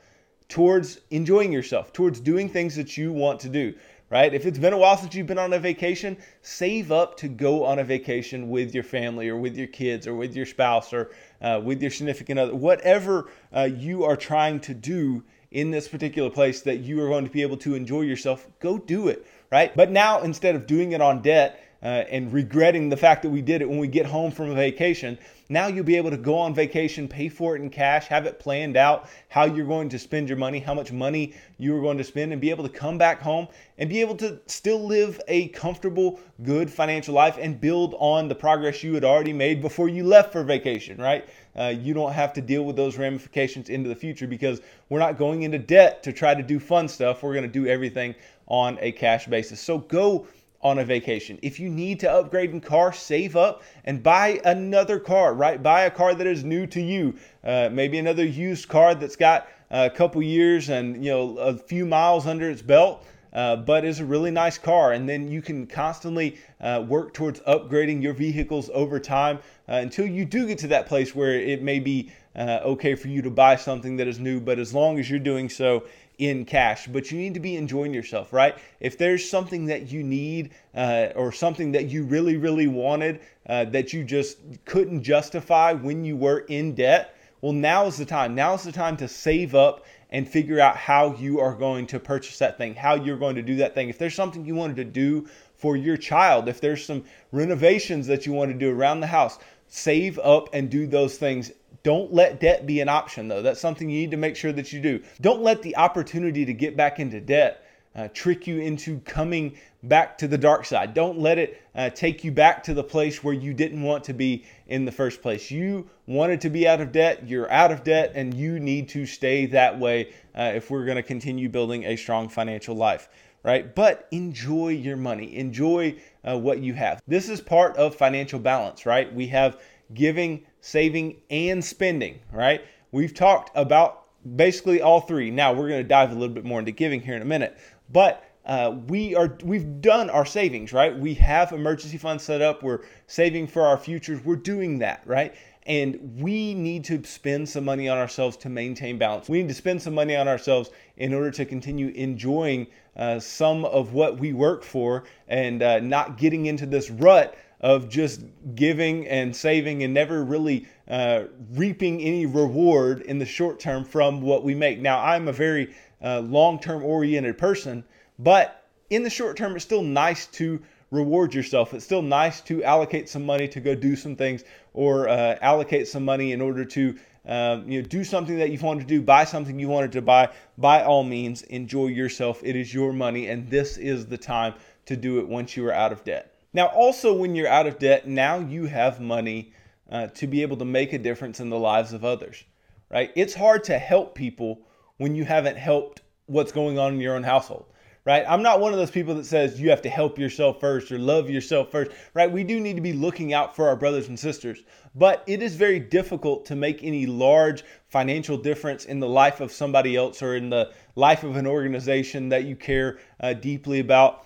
towards 0.51 1.01
enjoying 1.11 1.53
yourself, 1.53 1.95
towards 1.95 2.21
doing 2.21 2.49
things 2.51 2.77
that 2.77 2.99
you 2.99 3.13
want 3.13 3.41
to 3.41 3.49
do 3.49 3.75
right? 4.11 4.33
If 4.33 4.47
it's 4.47 4.59
been 4.59 4.73
a 4.73 4.79
while 4.79 4.97
since 4.97 5.15
you've 5.15 5.27
been 5.27 5.39
on 5.39 5.53
a 5.53 5.59
vacation, 5.59 6.17
save 6.43 6.91
up 6.91 7.17
to 7.19 7.29
go 7.29 7.65
on 7.65 7.79
a 7.79 7.85
vacation 7.85 8.49
with 8.49 8.75
your 8.75 8.85
family 8.85 9.29
or 9.29 9.37
with 9.37 9.57
your 9.57 9.67
kids 9.67 10.07
or 10.07 10.15
with 10.15 10.35
your 10.35 10.47
spouse 10.47 10.93
or 10.93 11.11
uh, 11.43 11.61
with 11.63 11.83
your 11.83 11.91
significant 11.91 12.39
other, 12.39 12.55
whatever 12.55 13.31
uh, 13.55 13.69
you 13.71 14.05
are 14.05 14.17
trying 14.17 14.61
to 14.61 14.75
do 14.75 15.23
in 15.51 15.71
this 15.71 15.89
particular 15.89 16.31
place 16.31 16.61
that 16.63 16.79
you 16.79 17.01
are 17.03 17.09
going 17.09 17.25
to 17.25 17.31
be 17.31 17.43
able 17.43 17.57
to 17.57 17.75
enjoy 17.75 18.03
yourself, 18.03 18.47
go 18.61 18.79
do 18.79 19.09
it, 19.09 19.27
right? 19.51 19.75
But 19.75 19.91
now 19.91 20.21
instead 20.23 20.55
of 20.55 20.67
doing 20.67 20.93
it 20.93 21.01
on 21.01 21.23
debt, 21.23 21.63
uh, 21.83 22.05
and 22.11 22.33
regretting 22.33 22.89
the 22.89 22.97
fact 22.97 23.23
that 23.23 23.31
we 23.31 23.43
did 23.43 23.63
it 23.63 23.69
when 23.69 23.79
we 23.79 23.89
get 23.89 24.07
home 24.07 24.31
from 24.31 24.51
a 24.51 24.55
vacation. 24.55 25.19
Now 25.51 25.69
you'll 25.69 25.85
be 25.85 25.97
able 25.97 26.11
to 26.11 26.19
go 26.19 26.37
on 26.37 26.55
vacation, 26.55 27.09
pay 27.09 27.31
for 27.31 27.57
it 27.57 27.63
in 27.63 27.71
cash, 27.71 28.07
have 28.09 28.27
it 28.27 28.39
planned 28.39 28.77
out 28.77 29.09
how 29.29 29.47
you're 29.47 29.67
going 29.67 29.89
to 29.91 29.99
spend 29.99 30.29
your 30.29 30.37
money, 30.37 30.59
how 30.59 30.75
much 30.75 30.93
money 30.93 31.35
you 31.57 31.75
are 31.77 31.81
going 31.81 31.97
to 31.97 32.05
spend, 32.05 32.33
and 32.33 32.41
be 32.41 32.51
able 32.51 32.65
to 32.65 32.71
come 32.71 32.99
back 32.99 33.23
home 33.23 33.49
and 33.79 33.89
be 33.89 34.01
able 34.01 34.17
to 34.17 34.39
still 34.47 34.85
live 34.85 35.19
a 35.27 35.49
comfortable, 35.49 36.21
good 36.43 36.71
financial 36.71 37.15
life 37.15 37.39
and 37.41 37.61
build 37.61 37.95
on 37.99 38.29
the 38.29 38.35
progress 38.35 38.83
you 38.83 38.93
had 38.93 39.05
already 39.05 39.33
made 39.33 39.63
before 39.63 39.89
you 39.89 40.05
left 40.05 40.33
for 40.33 40.43
vacation, 40.43 40.99
right? 41.01 41.27
Uh, 41.59 41.69
you 41.69 41.95
don't 41.95 42.13
have 42.13 42.33
to 42.35 42.43
deal 42.43 42.65
with 42.65 42.77
those 42.77 42.99
ramifications 42.99 43.71
into 43.71 43.89
the 43.89 43.97
future 43.97 44.27
because 44.27 44.61
we're 44.91 44.99
not 44.99 45.17
going 45.17 45.45
into 45.45 45.59
debt 45.59 46.03
to 46.03 46.13
try 46.13 46.35
to 46.35 46.43
do 46.43 46.61
fun 46.61 46.87
stuff. 46.89 47.23
We're 47.23 47.33
going 47.35 47.51
to 47.51 47.61
do 47.61 47.67
everything 47.67 48.15
on 48.49 48.79
a 48.81 48.93
cash 48.93 49.27
basis. 49.27 49.61
So 49.61 49.79
go 49.79 50.27
on 50.61 50.79
a 50.79 50.85
vacation. 50.85 51.39
If 51.43 51.61
you 51.61 51.69
need 51.69 52.01
to 52.01 52.11
upgrade 52.11 52.51
in 52.51 52.61
car, 52.61 52.93
save 52.93 53.37
up 53.37 53.63
and 53.85 54.03
buy 54.03 54.41
another 54.45 54.99
car, 54.99 55.35
right? 55.35 55.63
Buy 55.63 55.83
a 55.83 55.91
car 55.91 56.15
that 56.15 56.27
is 56.27 56.43
new 56.43 56.67
to 56.69 56.81
you. 56.81 57.15
Uh, 57.45 57.69
maybe 57.71 57.99
another 57.99 58.25
used 58.25 58.69
car 58.69 58.95
that's 58.95 59.17
got 59.17 59.49
a 59.71 59.91
couple 59.91 60.23
years 60.23 60.69
and 60.71 61.05
you 61.05 61.11
know 61.11 61.37
a 61.39 61.57
few 61.57 61.85
miles 61.85 62.27
under 62.27 62.51
its 62.51 62.63
belt. 62.63 63.07
Uh, 63.31 63.55
but 63.55 63.85
is 63.85 64.01
a 64.01 64.05
really 64.05 64.31
nice 64.31 64.57
car, 64.57 64.93
and 64.93 65.07
then 65.07 65.29
you 65.29 65.43
can 65.43 65.67
constantly 65.67 66.39
uh, 66.63 66.83
work 66.89 67.13
towards 67.13 67.41
upgrading 67.41 68.03
your 68.03 68.15
vehicles 68.15 68.71
over 68.73 68.99
time 68.99 69.37
uh, 69.69 69.75
until 69.75 70.07
you 70.07 70.25
do 70.25 70.47
get 70.47 70.57
to 70.57 70.67
that 70.67 70.87
place 70.87 71.15
where 71.15 71.35
it 71.35 71.63
may 71.63 71.79
be 71.79 72.11
uh, 72.35 72.61
okay 72.65 72.95
for 72.95 73.09
you 73.09 73.21
to 73.21 73.31
buy 73.31 73.55
something 73.55 73.99
that 73.99 74.09
is 74.09 74.19
new. 74.19 74.41
But 74.41 74.59
as 74.59 74.73
long 74.73 74.99
as 74.99 75.11
you're 75.11 75.19
doing 75.19 75.51
so 75.51 75.85
in 76.19 76.45
cash, 76.45 76.89
but 76.89 77.11
you 77.11 77.19
need 77.19 77.35
to 77.35 77.41
be 77.41 77.57
enjoying 77.57 77.95
yourself, 77.95 78.33
right? 78.33 78.57
If 78.81 78.99
there's 78.99 79.29
something 79.29 79.67
that 79.67 79.91
you 79.91 80.03
need 80.03 80.51
uh, 80.75 81.09
or 81.15 81.31
something 81.31 81.73
that 81.73 81.89
you 81.89 82.05
really, 82.05 82.37
really 82.37 82.67
wanted 82.67 83.21
uh, 83.47 83.67
that 83.67 83.93
you 83.93 84.05
just 84.05 84.39
couldn't 84.65 85.05
justify 85.05 85.73
when 85.73 86.05
you 86.05 86.17
were 86.17 86.41
in 86.41 86.75
debt, 86.75 87.15
well, 87.41 87.53
now 87.53 87.87
is 87.87 87.97
the 87.97 88.05
time. 88.05 88.35
Now 88.35 88.55
is 88.55 88.65
the 88.65 88.73
time 88.73 88.97
to 88.97 89.07
save 89.07 89.55
up 89.55 89.87
and 90.11 90.29
figure 90.29 90.59
out 90.59 90.77
how 90.77 91.15
you 91.15 91.39
are 91.39 91.55
going 91.55 91.87
to 91.87 92.01
purchase 92.01 92.39
that 92.39 92.59
thing, 92.59 92.75
how 92.75 92.95
you're 92.95 93.19
going 93.19 93.37
to 93.37 93.43
do 93.43 93.57
that 93.57 93.75
thing. 93.75 93.89
If 93.89 93.99
there's 93.99 94.15
something 94.15 94.45
you 94.45 94.57
wanted 94.57 94.77
to 94.77 94.85
do 94.85 95.29
for 95.55 95.77
your 95.77 95.97
child, 95.97 96.49
if 96.49 96.61
there's 96.61 96.85
some 96.85 97.05
renovations 97.31 98.09
that 98.09 98.27
you 98.27 98.33
want 98.33 98.51
to 98.51 98.59
do 98.59 98.71
around 98.71 99.01
the 99.01 99.07
house, 99.07 99.39
save 99.69 100.19
up 100.19 100.49
and 100.53 100.69
do 100.69 100.87
those 100.87 101.17
things 101.17 101.53
don't 101.89 102.13
let 102.13 102.39
debt 102.39 102.67
be 102.67 102.83
an 102.83 102.89
option, 102.91 103.29
though. 103.29 103.41
That's 103.41 103.63
something 103.63 103.89
you 103.89 104.01
need 104.01 104.11
to 104.11 104.19
make 104.19 104.37
sure 104.37 104.53
that 104.53 104.75
you 104.75 104.81
do. 104.83 105.03
Don't 105.23 105.41
let 105.41 105.63
the 105.63 105.75
opportunity 105.79 106.45
to 106.45 106.53
get 106.53 106.77
back 106.77 107.01
into 107.01 107.19
debt 107.19 107.65
uh, 107.97 108.09
trick 108.13 108.47
you 108.47 108.59
into 108.59 109.01
coming 109.07 109.57
back 109.85 110.19
to 110.19 110.29
the 110.29 110.37
dark 110.37 110.67
side. 110.67 110.93
Don't 110.93 111.19
let 111.19 111.39
it 111.39 111.63
uh, 111.75 111.89
take 111.89 112.25
you 112.25 112.31
back 112.31 112.63
to 112.65 112.75
the 112.75 112.85
place 112.85 113.25
where 113.25 113.33
you 113.33 113.55
didn't 113.55 113.81
want 113.81 114.05
to 114.05 114.13
be 114.13 114.45
in 114.67 114.85
the 114.85 114.93
first 114.93 115.23
place. 115.23 115.51
You 115.51 115.89
wanted 116.07 116.43
to 116.43 116.51
be 116.51 116.69
out 116.69 116.83
of 116.83 116.93
debt, 116.93 117.27
you're 117.27 117.51
out 117.51 117.73
of 117.73 117.85
debt, 117.85 118.13
and 118.15 118.35
you 118.35 118.61
need 118.61 118.91
to 118.91 119.07
stay 119.07 119.47
that 119.47 119.79
way 119.79 120.13
uh, 120.37 120.53
if 120.55 120.71
we're 120.71 120.85
going 120.85 120.97
to 120.97 121.03
continue 121.03 121.49
building 121.49 121.85
a 121.85 121.97
strong 121.97 122.29
financial 122.29 122.77
life. 122.77 123.09
Right? 123.43 123.75
But 123.75 124.09
enjoy 124.11 124.73
your 124.73 124.99
money, 124.99 125.37
enjoy 125.37 125.97
uh, 126.23 126.37
what 126.37 126.59
you 126.59 126.75
have. 126.75 127.01
This 127.09 127.31
is 127.31 127.41
part 127.41 127.79
of 127.79 127.95
financial 127.95 128.39
balance, 128.41 128.85
right? 128.85 129.11
We 129.15 129.29
have 129.29 129.59
giving, 129.95 130.45
saving, 130.61 131.17
and 131.31 131.65
spending, 131.65 132.19
right? 132.33 132.63
We've 132.93 133.15
talked 133.15 133.51
about 133.55 134.05
basically 134.37 134.81
all 134.81 135.01
three. 135.01 135.31
Now 135.31 135.53
we're 135.53 135.69
going 135.69 135.83
to 135.83 135.89
dive 135.89 136.11
a 136.11 136.15
little 136.15 136.35
bit 136.35 136.45
more 136.45 136.59
into 136.59 136.73
giving 136.73 137.01
here 137.01 137.17
in 137.17 137.23
a 137.23 137.27
minute, 137.27 137.59
but 137.91 138.25
uh, 138.49 138.75
we 138.87 139.15
are 139.15 139.37
we've 139.45 139.81
done 139.83 140.09
our 140.09 140.25
savings, 140.25 140.73
right? 140.73 140.99
We 140.99 141.15
have 141.15 141.53
emergency 141.53 141.99
funds 141.99 142.25
set 142.25 142.41
up. 142.41 142.63
We're 142.63 142.81
saving 143.07 143.47
for 143.47 143.67
our 143.67 143.77
futures. 143.77 144.25
We're 144.25 144.37
doing 144.37 144.79
that, 144.79 145.03
right? 145.05 145.35
And 145.67 146.19
we 146.19 146.55
need 146.55 146.85
to 146.85 147.05
spend 147.05 147.47
some 147.47 147.67
money 147.67 147.91
on 147.91 147.99
ourselves 147.99 148.39
to 148.39 148.49
maintain 148.49 148.97
balance. 148.97 149.29
We 149.29 149.43
need 149.43 149.49
to 149.49 149.55
spend 149.55 149.83
some 149.83 149.93
money 149.93 150.17
on 150.17 150.27
ourselves 150.27 150.71
in 150.97 151.13
order 151.13 151.31
to 151.33 151.45
continue 151.45 151.89
enjoying 151.89 152.69
uh, 152.97 153.21
some 153.21 153.67
of 153.67 153.93
what 153.93 154.19
we 154.19 154.33
work 154.33 154.65
for 154.65 155.05
and 155.29 155.63
uh, 155.63 155.81
not 155.81 156.17
getting 156.17 156.47
into 156.47 156.65
this 156.65 156.89
rut 156.89 157.37
of 157.61 157.89
just 157.89 158.23
giving 158.55 159.07
and 159.09 159.35
saving 159.35 159.83
and 159.83 159.93
never 159.93 160.25
really 160.25 160.67
uh, 160.89 161.25
reaping 161.53 162.01
any 162.01 162.27
reward 162.27 163.01
in 163.03 163.19
the 163.19 163.27
short 163.27 163.59
term 163.59 163.85
from 163.85 164.21
what 164.23 164.45
we 164.45 164.55
make. 164.55 164.81
Now, 164.81 165.01
I'm 165.01 165.29
a 165.29 165.33
very 165.33 165.75
uh, 166.03 166.21
long 166.21 166.61
term 166.61 166.85
oriented 166.85 167.39
person, 167.39 167.85
but 168.19 168.65
in 168.91 169.03
the 169.03 169.11
short 169.11 169.37
term, 169.37 169.55
it's 169.57 169.65
still 169.65 169.83
nice 169.83 170.27
to 170.27 170.61
reward 170.91 171.35
yourself. 171.35 171.75
It's 171.75 171.85
still 171.85 172.03
nice 172.03 172.41
to 172.43 172.63
allocate 172.65 173.09
some 173.09 173.27
money 173.27 173.49
to 173.49 173.61
go 173.61 173.75
do 173.75 173.97
some 173.97 174.17
things 174.17 174.45
or 174.73 175.09
uh, 175.09 175.37
allocate 175.43 175.89
some 175.89 176.05
money 176.05 176.33
in 176.33 176.41
order 176.41 176.65
to 176.65 176.97
um, 177.27 177.69
you 177.71 177.83
know, 177.83 177.89
do 177.89 178.05
something 178.05 178.39
that 178.39 178.51
you 178.51 178.59
wanted 178.59 178.81
to 178.81 178.87
do, 178.87 179.03
buy 179.03 179.25
something 179.25 179.59
you 179.59 179.69
wanted 179.69 179.93
to 179.93 180.03
buy. 180.03 180.31
By 180.57 180.83
all 180.83 181.05
means, 181.05 181.43
enjoy 181.43 181.89
yourself. 181.89 182.41
It 182.43 182.57
is 182.57 182.73
your 182.73 182.93
money, 182.93 183.29
and 183.29 183.51
this 183.51 183.77
is 183.77 184.07
the 184.07 184.17
time 184.17 184.55
to 184.87 184.97
do 184.97 185.19
it 185.19 185.29
once 185.29 185.55
you 185.55 185.67
are 185.67 185.75
out 185.75 185.93
of 185.93 186.05
debt. 186.05 186.33
Now, 186.59 186.67
also, 186.67 187.15
when 187.15 187.37
you're 187.37 187.47
out 187.47 187.69
of 187.69 187.79
debt, 187.79 188.09
now 188.09 188.41
you 188.41 188.67
have 188.67 189.01
money 189.01 189.53
uh, 189.89 190.09
to 190.09 190.27
be 190.27 190.43
able 190.43 190.57
to 190.57 190.65
make 190.65 190.93
a 190.93 190.99
difference 190.99 191.39
in 191.39 191.51
the 191.51 191.57
lives 191.57 191.93
of 191.93 192.05
others, 192.05 192.43
right? 192.91 193.13
It's 193.15 193.33
hard 193.33 193.63
to 193.65 193.79
help 193.79 194.17
people 194.17 194.67
when 194.97 195.15
you 195.15 195.25
haven't 195.25 195.57
helped 195.57 196.03
what's 196.27 196.51
going 196.51 196.77
on 196.77 196.95
in 196.95 197.01
your 197.01 197.15
own 197.15 197.23
household, 197.23 197.67
right? 198.05 198.25
I'm 198.29 198.43
not 198.43 198.59
one 198.59 198.73
of 198.73 198.79
those 198.81 198.91
people 198.91 199.15
that 199.15 199.25
says 199.25 199.61
you 199.61 199.71
have 199.71 199.83
to 199.83 199.89
help 199.89 200.19
yourself 200.19 200.59
first 200.59 200.91
or 200.91 200.99
love 200.99 201.31
yourself 201.31 201.71
first, 201.71 201.93
right? 202.13 202.29
We 202.29 202.43
do 202.43 202.59
need 202.59 202.75
to 202.75 202.83
be 202.83 202.93
looking 202.93 203.33
out 203.33 203.55
for 203.55 203.69
our 203.69 203.77
brothers 203.77 204.09
and 204.09 204.19
sisters, 204.19 204.65
but 204.97 205.23
it 205.29 205.41
is 205.41 205.55
very 205.55 205.79
difficult 205.79 206.45
to 206.47 206.57
make 206.57 206.83
any 206.83 207.07
large 207.07 207.63
financial 207.87 208.37
difference 208.37 208.85
in 208.85 208.99
the 208.99 209.09
life 209.09 209.41
of 209.41 209.53
somebody 209.53 209.95
else 209.95 210.25
or 210.25 210.35
in 210.35 210.51
the 210.51 210.73
life 210.97 211.23
of 211.23 211.37
an 211.37 211.47
organization 211.47 212.31
that 212.31 212.47
you 212.47 212.57
care 212.57 212.99
uh, 213.21 213.33
deeply 213.33 213.79
about 213.79 214.25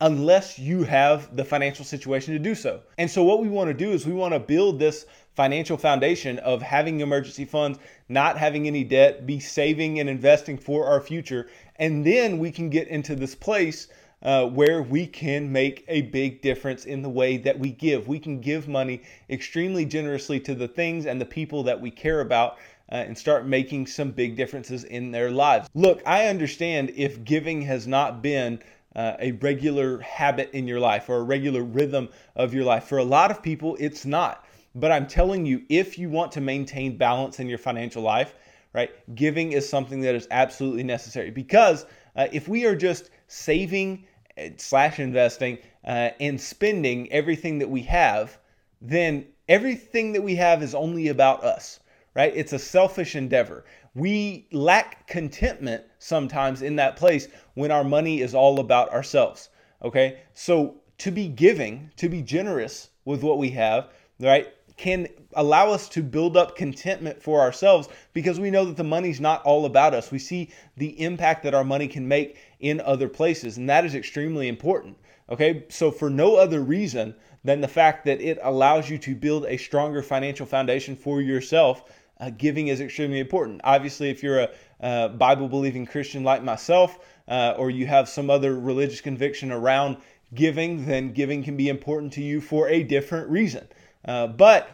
unless 0.00 0.58
you 0.58 0.82
have 0.82 1.34
the 1.36 1.44
financial 1.44 1.84
situation 1.84 2.32
to 2.34 2.38
do 2.38 2.54
so. 2.54 2.80
And 2.98 3.10
so, 3.10 3.22
what 3.22 3.40
we 3.40 3.48
want 3.48 3.68
to 3.68 3.74
do 3.74 3.90
is 3.90 4.06
we 4.06 4.12
want 4.12 4.34
to 4.34 4.40
build 4.40 4.78
this 4.78 5.06
financial 5.34 5.76
foundation 5.76 6.38
of 6.40 6.62
having 6.62 7.00
emergency 7.00 7.44
funds, 7.44 7.78
not 8.08 8.38
having 8.38 8.66
any 8.66 8.84
debt, 8.84 9.26
be 9.26 9.40
saving 9.40 9.98
and 9.98 10.08
investing 10.08 10.56
for 10.56 10.86
our 10.86 11.00
future. 11.00 11.48
And 11.76 12.04
then 12.04 12.38
we 12.38 12.50
can 12.50 12.70
get 12.70 12.88
into 12.88 13.16
this 13.16 13.34
place 13.34 13.88
uh, 14.22 14.46
where 14.46 14.82
we 14.82 15.06
can 15.06 15.52
make 15.52 15.84
a 15.88 16.02
big 16.02 16.40
difference 16.40 16.84
in 16.84 17.02
the 17.02 17.10
way 17.10 17.36
that 17.38 17.58
we 17.58 17.70
give. 17.70 18.08
We 18.08 18.18
can 18.18 18.40
give 18.40 18.68
money 18.68 19.02
extremely 19.28 19.84
generously 19.84 20.40
to 20.40 20.54
the 20.54 20.68
things 20.68 21.06
and 21.06 21.20
the 21.20 21.26
people 21.26 21.62
that 21.64 21.80
we 21.80 21.90
care 21.90 22.20
about. 22.20 22.56
Uh, 22.92 22.96
and 22.96 23.16
start 23.16 23.46
making 23.46 23.86
some 23.86 24.10
big 24.10 24.36
differences 24.36 24.84
in 24.84 25.10
their 25.10 25.30
lives. 25.30 25.70
Look, 25.72 26.02
I 26.04 26.26
understand 26.26 26.92
if 26.94 27.24
giving 27.24 27.62
has 27.62 27.86
not 27.86 28.20
been 28.20 28.60
uh, 28.94 29.14
a 29.18 29.32
regular 29.32 29.98
habit 30.00 30.50
in 30.52 30.66
your 30.66 30.80
life 30.80 31.08
or 31.08 31.16
a 31.16 31.22
regular 31.22 31.62
rhythm 31.62 32.08
of 32.36 32.54
your 32.54 32.64
life. 32.64 32.84
For 32.84 32.98
a 32.98 33.04
lot 33.04 33.30
of 33.30 33.42
people, 33.42 33.76
it's 33.80 34.04
not. 34.04 34.44
But 34.74 34.90
I'm 34.90 35.06
telling 35.06 35.46
you, 35.46 35.62
if 35.68 35.98
you 35.98 36.10
want 36.10 36.32
to 36.32 36.40
maintain 36.40 36.96
balance 36.96 37.38
in 37.38 37.48
your 37.48 37.58
financial 37.58 38.02
life, 38.02 38.34
right, 38.72 38.90
giving 39.14 39.52
is 39.52 39.68
something 39.68 40.00
that 40.00 40.14
is 40.14 40.26
absolutely 40.30 40.82
necessary. 40.82 41.30
Because 41.30 41.86
uh, 42.16 42.26
if 42.32 42.48
we 42.48 42.66
are 42.66 42.74
just 42.74 43.10
saving 43.28 44.04
uh, 44.36 44.48
slash 44.56 44.98
investing 44.98 45.58
uh, 45.84 46.10
and 46.18 46.40
spending 46.40 47.10
everything 47.12 47.58
that 47.58 47.70
we 47.70 47.82
have, 47.82 48.38
then 48.80 49.26
everything 49.48 50.12
that 50.12 50.22
we 50.22 50.34
have 50.34 50.62
is 50.62 50.74
only 50.74 51.08
about 51.08 51.44
us, 51.44 51.80
right? 52.14 52.32
It's 52.34 52.52
a 52.52 52.58
selfish 52.58 53.14
endeavor. 53.14 53.64
We 53.94 54.48
lack 54.52 55.06
contentment 55.06 55.84
sometimes 55.98 56.62
in 56.62 56.76
that 56.76 56.96
place 56.96 57.28
when 57.54 57.70
our 57.70 57.84
money 57.84 58.20
is 58.20 58.34
all 58.34 58.60
about 58.60 58.92
ourselves. 58.92 59.48
Okay. 59.82 60.18
So 60.34 60.76
to 60.98 61.10
be 61.10 61.28
giving, 61.28 61.90
to 61.96 62.08
be 62.08 62.22
generous 62.22 62.90
with 63.04 63.22
what 63.22 63.38
we 63.38 63.50
have, 63.50 63.88
right, 64.20 64.52
can 64.76 65.06
allow 65.34 65.70
us 65.70 65.88
to 65.88 66.02
build 66.02 66.36
up 66.36 66.56
contentment 66.56 67.22
for 67.22 67.40
ourselves 67.40 67.88
because 68.12 68.40
we 68.40 68.50
know 68.50 68.64
that 68.64 68.76
the 68.76 68.84
money's 68.84 69.20
not 69.20 69.42
all 69.44 69.66
about 69.66 69.94
us. 69.94 70.10
We 70.10 70.18
see 70.18 70.50
the 70.76 71.00
impact 71.00 71.44
that 71.44 71.54
our 71.54 71.64
money 71.64 71.86
can 71.86 72.08
make 72.08 72.36
in 72.60 72.80
other 72.80 73.08
places, 73.08 73.56
and 73.56 73.68
that 73.68 73.84
is 73.84 73.94
extremely 73.94 74.48
important. 74.48 74.96
Okay, 75.30 75.64
so 75.68 75.90
for 75.90 76.10
no 76.10 76.36
other 76.36 76.60
reason 76.60 77.14
than 77.44 77.60
the 77.60 77.68
fact 77.68 78.04
that 78.04 78.20
it 78.20 78.38
allows 78.42 78.90
you 78.90 78.98
to 78.98 79.14
build 79.14 79.46
a 79.46 79.56
stronger 79.56 80.02
financial 80.02 80.46
foundation 80.46 80.96
for 80.96 81.20
yourself 81.20 81.84
uh, 82.20 82.30
giving 82.30 82.68
is 82.68 82.80
extremely 82.80 83.18
important. 83.18 83.60
Obviously, 83.64 84.10
if 84.10 84.22
you're 84.22 84.48
a 84.80 85.08
Bible 85.08 85.48
believing 85.48 85.86
Christian 85.86 86.24
like 86.24 86.42
myself, 86.42 86.98
uh, 87.28 87.54
or 87.56 87.70
you 87.70 87.86
have 87.86 88.08
some 88.08 88.30
other 88.30 88.58
religious 88.58 89.00
conviction 89.00 89.50
around 89.50 89.96
giving, 90.34 90.84
then 90.86 91.12
giving 91.12 91.42
can 91.42 91.56
be 91.56 91.68
important 91.68 92.12
to 92.14 92.22
you 92.22 92.40
for 92.40 92.68
a 92.68 92.82
different 92.82 93.28
reason. 93.28 93.66
Uh, 94.04 94.26
but 94.26 94.68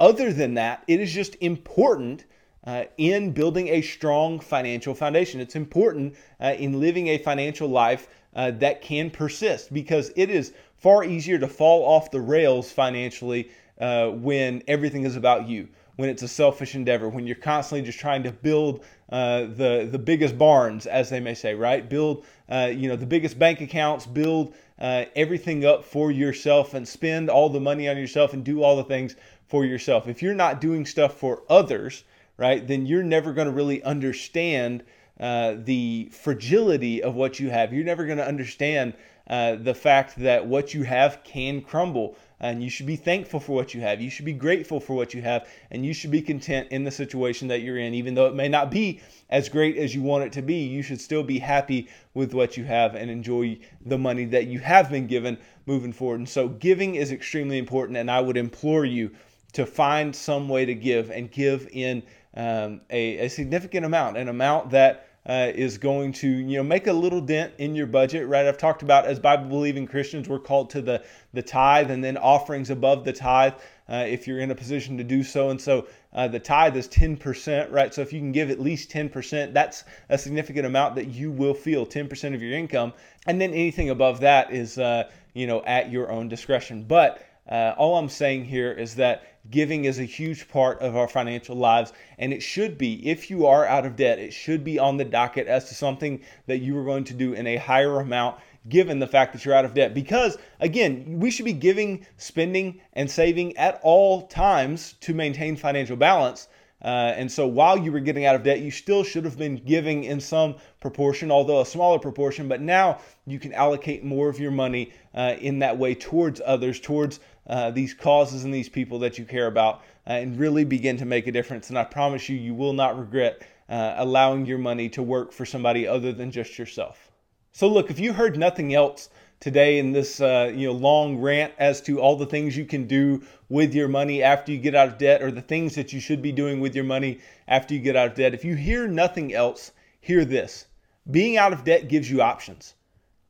other 0.00 0.32
than 0.32 0.54
that, 0.54 0.82
it 0.88 1.00
is 1.00 1.12
just 1.12 1.36
important 1.40 2.24
uh, 2.64 2.84
in 2.96 3.32
building 3.32 3.68
a 3.68 3.82
strong 3.82 4.38
financial 4.38 4.94
foundation. 4.94 5.40
It's 5.40 5.56
important 5.56 6.14
uh, 6.40 6.54
in 6.58 6.80
living 6.80 7.08
a 7.08 7.18
financial 7.18 7.68
life 7.68 8.08
that 8.34 8.80
can 8.80 9.10
persist 9.10 9.74
because 9.74 10.10
it 10.16 10.30
is 10.30 10.54
far 10.78 11.04
easier 11.04 11.38
to 11.38 11.46
fall 11.46 11.84
off 11.84 12.10
the 12.10 12.20
rails 12.20 12.72
financially 12.72 13.50
when 13.78 14.62
everything 14.66 15.04
is 15.04 15.16
about 15.16 15.46
you 15.46 15.68
when 15.96 16.08
it's 16.08 16.22
a 16.22 16.28
selfish 16.28 16.74
endeavor, 16.74 17.08
when 17.08 17.26
you're 17.26 17.36
constantly 17.36 17.84
just 17.84 17.98
trying 17.98 18.22
to 18.22 18.32
build 18.32 18.84
uh, 19.10 19.42
the 19.42 19.88
the 19.90 19.98
biggest 19.98 20.38
barns, 20.38 20.86
as 20.86 21.10
they 21.10 21.20
may 21.20 21.34
say, 21.34 21.54
right? 21.54 21.88
Build 21.88 22.24
uh, 22.48 22.70
you 22.74 22.88
know 22.88 22.96
the 22.96 23.06
biggest 23.06 23.38
bank 23.38 23.60
accounts, 23.60 24.06
build 24.06 24.54
uh, 24.80 25.04
everything 25.14 25.64
up 25.64 25.84
for 25.84 26.10
yourself, 26.10 26.74
and 26.74 26.86
spend 26.86 27.28
all 27.28 27.48
the 27.48 27.60
money 27.60 27.88
on 27.88 27.96
yourself, 27.96 28.32
and 28.32 28.44
do 28.44 28.62
all 28.62 28.76
the 28.76 28.84
things 28.84 29.16
for 29.46 29.64
yourself. 29.64 30.08
If 30.08 30.22
you're 30.22 30.34
not 30.34 30.60
doing 30.60 30.86
stuff 30.86 31.18
for 31.18 31.42
others, 31.50 32.04
right, 32.38 32.66
then 32.66 32.86
you're 32.86 33.02
never 33.02 33.32
going 33.32 33.48
to 33.48 33.52
really 33.52 33.82
understand 33.82 34.82
uh, 35.20 35.56
the 35.58 36.08
fragility 36.10 37.02
of 37.02 37.14
what 37.14 37.38
you 37.38 37.50
have. 37.50 37.72
You're 37.72 37.84
never 37.84 38.06
going 38.06 38.18
to 38.18 38.26
understand 38.26 38.94
uh, 39.28 39.56
the 39.56 39.74
fact 39.74 40.16
that 40.16 40.46
what 40.46 40.74
you 40.74 40.82
have 40.84 41.22
can 41.22 41.60
crumble 41.60 42.16
and 42.42 42.62
you 42.62 42.68
should 42.68 42.86
be 42.86 42.96
thankful 42.96 43.38
for 43.38 43.52
what 43.52 43.72
you 43.72 43.80
have. 43.80 44.00
You 44.00 44.10
should 44.10 44.24
be 44.24 44.32
grateful 44.32 44.80
for 44.80 44.94
what 44.94 45.14
you 45.14 45.22
have, 45.22 45.48
and 45.70 45.86
you 45.86 45.94
should 45.94 46.10
be 46.10 46.20
content 46.20 46.68
in 46.72 46.82
the 46.82 46.90
situation 46.90 47.48
that 47.48 47.62
you're 47.62 47.78
in, 47.78 47.94
even 47.94 48.14
though 48.14 48.26
it 48.26 48.34
may 48.34 48.48
not 48.48 48.70
be 48.70 49.00
as 49.30 49.48
great 49.48 49.76
as 49.76 49.94
you 49.94 50.02
want 50.02 50.24
it 50.24 50.32
to 50.32 50.42
be. 50.42 50.56
You 50.56 50.82
should 50.82 51.00
still 51.00 51.22
be 51.22 51.38
happy 51.38 51.88
with 52.14 52.34
what 52.34 52.56
you 52.56 52.64
have 52.64 52.96
and 52.96 53.10
enjoy 53.10 53.58
the 53.86 53.96
money 53.96 54.24
that 54.26 54.48
you 54.48 54.58
have 54.58 54.90
been 54.90 55.06
given 55.06 55.38
moving 55.66 55.92
forward. 55.92 56.18
And 56.18 56.28
so, 56.28 56.48
giving 56.48 56.96
is 56.96 57.12
extremely 57.12 57.58
important, 57.58 57.96
and 57.96 58.10
I 58.10 58.20
would 58.20 58.36
implore 58.36 58.84
you 58.84 59.12
to 59.52 59.64
find 59.64 60.14
some 60.14 60.48
way 60.48 60.64
to 60.64 60.74
give 60.74 61.10
and 61.10 61.30
give 61.30 61.68
in 61.72 62.02
um, 62.34 62.80
a, 62.90 63.26
a 63.26 63.28
significant 63.28 63.86
amount, 63.86 64.16
an 64.16 64.28
amount 64.28 64.70
that 64.70 65.06
uh, 65.26 65.50
is 65.54 65.78
going 65.78 66.12
to 66.12 66.28
you 66.28 66.56
know 66.56 66.62
make 66.62 66.86
a 66.86 66.92
little 66.92 67.20
dent 67.20 67.52
in 67.58 67.74
your 67.74 67.86
budget 67.86 68.26
right? 68.26 68.46
I've 68.46 68.58
talked 68.58 68.82
about 68.82 69.06
as 69.06 69.18
bible 69.18 69.48
believing 69.48 69.86
christians 69.86 70.28
we're 70.28 70.38
called 70.38 70.70
to 70.70 70.82
the 70.82 71.02
the 71.32 71.42
tithe 71.42 71.90
and 71.90 72.02
then 72.02 72.16
offerings 72.16 72.70
above 72.70 73.04
the 73.04 73.12
tithe 73.12 73.54
uh, 73.88 74.04
if 74.08 74.26
you're 74.26 74.38
in 74.38 74.50
a 74.50 74.54
position 74.54 74.96
to 74.96 75.04
do 75.04 75.22
so. 75.22 75.50
And 75.50 75.60
so 75.60 75.86
uh, 76.14 76.28
the 76.28 76.40
tithe 76.40 76.76
is 76.76 76.88
10% 76.88 77.70
right? 77.70 77.92
So 77.92 78.00
if 78.00 78.12
you 78.12 78.20
can 78.20 78.32
give 78.32 78.50
at 78.50 78.60
least 78.60 78.90
10% 78.90 79.52
that's 79.52 79.84
a 80.08 80.16
significant 80.16 80.66
amount 80.66 80.94
that 80.96 81.08
you 81.08 81.30
will 81.30 81.54
feel 81.54 81.86
10% 81.86 82.34
of 82.34 82.42
your 82.42 82.56
income. 82.56 82.92
And 83.26 83.40
then 83.40 83.50
anything 83.50 83.90
above 83.90 84.20
that 84.20 84.52
is 84.52 84.78
uh, 84.78 85.10
you 85.34 85.46
know 85.46 85.62
at 85.64 85.90
your 85.90 86.10
own 86.10 86.28
discretion. 86.28 86.84
But 86.84 87.24
Uh, 87.48 87.74
all 87.76 87.96
I'm 87.96 88.08
saying 88.08 88.44
here 88.44 88.70
is 88.72 88.94
that 88.96 89.24
giving 89.50 89.84
is 89.84 89.98
a 89.98 90.04
huge 90.04 90.48
part 90.48 90.80
of 90.80 90.96
our 90.96 91.08
financial 91.08 91.56
lives, 91.56 91.92
and 92.18 92.32
it 92.32 92.42
should 92.42 92.78
be, 92.78 93.06
if 93.08 93.30
you 93.30 93.46
are 93.46 93.66
out 93.66 93.84
of 93.84 93.96
debt, 93.96 94.18
it 94.18 94.32
should 94.32 94.62
be 94.62 94.78
on 94.78 94.96
the 94.96 95.04
docket 95.04 95.48
as 95.48 95.68
to 95.68 95.74
something 95.74 96.20
that 96.46 96.58
you 96.58 96.78
are 96.78 96.84
going 96.84 97.04
to 97.04 97.14
do 97.14 97.32
in 97.32 97.46
a 97.46 97.56
higher 97.56 97.98
amount 98.00 98.38
given 98.68 99.00
the 99.00 99.06
fact 99.08 99.32
that 99.32 99.44
you're 99.44 99.54
out 99.54 99.64
of 99.64 99.74
debt. 99.74 99.92
Because 99.92 100.38
again, 100.60 101.18
we 101.18 101.30
should 101.30 101.44
be 101.44 101.52
giving, 101.52 102.06
spending, 102.16 102.80
and 102.92 103.10
saving 103.10 103.56
at 103.56 103.80
all 103.82 104.28
times 104.28 104.94
to 105.00 105.12
maintain 105.12 105.56
financial 105.56 105.96
balance. 105.96 106.48
Uh, 106.82 107.14
and 107.16 107.30
so 107.30 107.46
while 107.46 107.78
you 107.78 107.92
were 107.92 108.00
getting 108.00 108.26
out 108.26 108.34
of 108.34 108.42
debt, 108.42 108.60
you 108.60 108.70
still 108.70 109.04
should 109.04 109.24
have 109.24 109.38
been 109.38 109.56
giving 109.56 110.04
in 110.04 110.20
some 110.20 110.56
proportion, 110.80 111.30
although 111.30 111.60
a 111.60 111.66
smaller 111.66 111.98
proportion. 111.98 112.48
But 112.48 112.60
now 112.60 112.98
you 113.26 113.38
can 113.38 113.52
allocate 113.52 114.02
more 114.02 114.28
of 114.28 114.40
your 114.40 114.50
money 114.50 114.92
uh, 115.14 115.36
in 115.40 115.60
that 115.60 115.78
way 115.78 115.94
towards 115.94 116.40
others, 116.44 116.80
towards 116.80 117.20
uh, 117.46 117.70
these 117.70 117.94
causes 117.94 118.44
and 118.44 118.52
these 118.52 118.68
people 118.68 118.98
that 119.00 119.16
you 119.18 119.24
care 119.24 119.46
about, 119.46 119.82
uh, 120.06 120.12
and 120.12 120.38
really 120.38 120.64
begin 120.64 120.96
to 120.96 121.04
make 121.04 121.26
a 121.28 121.32
difference. 121.32 121.68
And 121.68 121.78
I 121.78 121.84
promise 121.84 122.28
you, 122.28 122.36
you 122.36 122.54
will 122.54 122.72
not 122.72 122.98
regret 122.98 123.42
uh, 123.68 123.94
allowing 123.98 124.44
your 124.44 124.58
money 124.58 124.88
to 124.90 125.02
work 125.02 125.32
for 125.32 125.46
somebody 125.46 125.86
other 125.86 126.12
than 126.12 126.30
just 126.30 126.58
yourself. 126.58 127.10
So, 127.52 127.68
look, 127.68 127.90
if 127.90 128.00
you 128.00 128.12
heard 128.12 128.36
nothing 128.38 128.74
else, 128.74 129.08
today 129.42 129.80
in 129.80 129.90
this 129.90 130.20
uh, 130.20 130.50
you 130.54 130.68
know 130.68 130.72
long 130.72 131.18
rant 131.18 131.52
as 131.58 131.80
to 131.82 132.00
all 132.00 132.16
the 132.16 132.24
things 132.24 132.56
you 132.56 132.64
can 132.64 132.86
do 132.86 133.20
with 133.48 133.74
your 133.74 133.88
money 133.88 134.22
after 134.22 134.52
you 134.52 134.58
get 134.58 134.74
out 134.74 134.88
of 134.88 134.98
debt 134.98 135.20
or 135.20 135.32
the 135.32 135.42
things 135.42 135.74
that 135.74 135.92
you 135.92 136.00
should 136.00 136.22
be 136.22 136.30
doing 136.32 136.60
with 136.60 136.74
your 136.74 136.84
money 136.84 137.18
after 137.48 137.74
you 137.74 137.80
get 137.80 137.96
out 137.96 138.06
of 138.06 138.14
debt. 138.14 138.32
If 138.32 138.44
you 138.44 138.54
hear 138.54 138.86
nothing 138.86 139.34
else 139.34 139.72
hear 140.00 140.24
this. 140.24 140.66
Being 141.10 141.36
out 141.36 141.52
of 141.52 141.64
debt 141.64 141.88
gives 141.88 142.08
you 142.08 142.22
options 142.22 142.74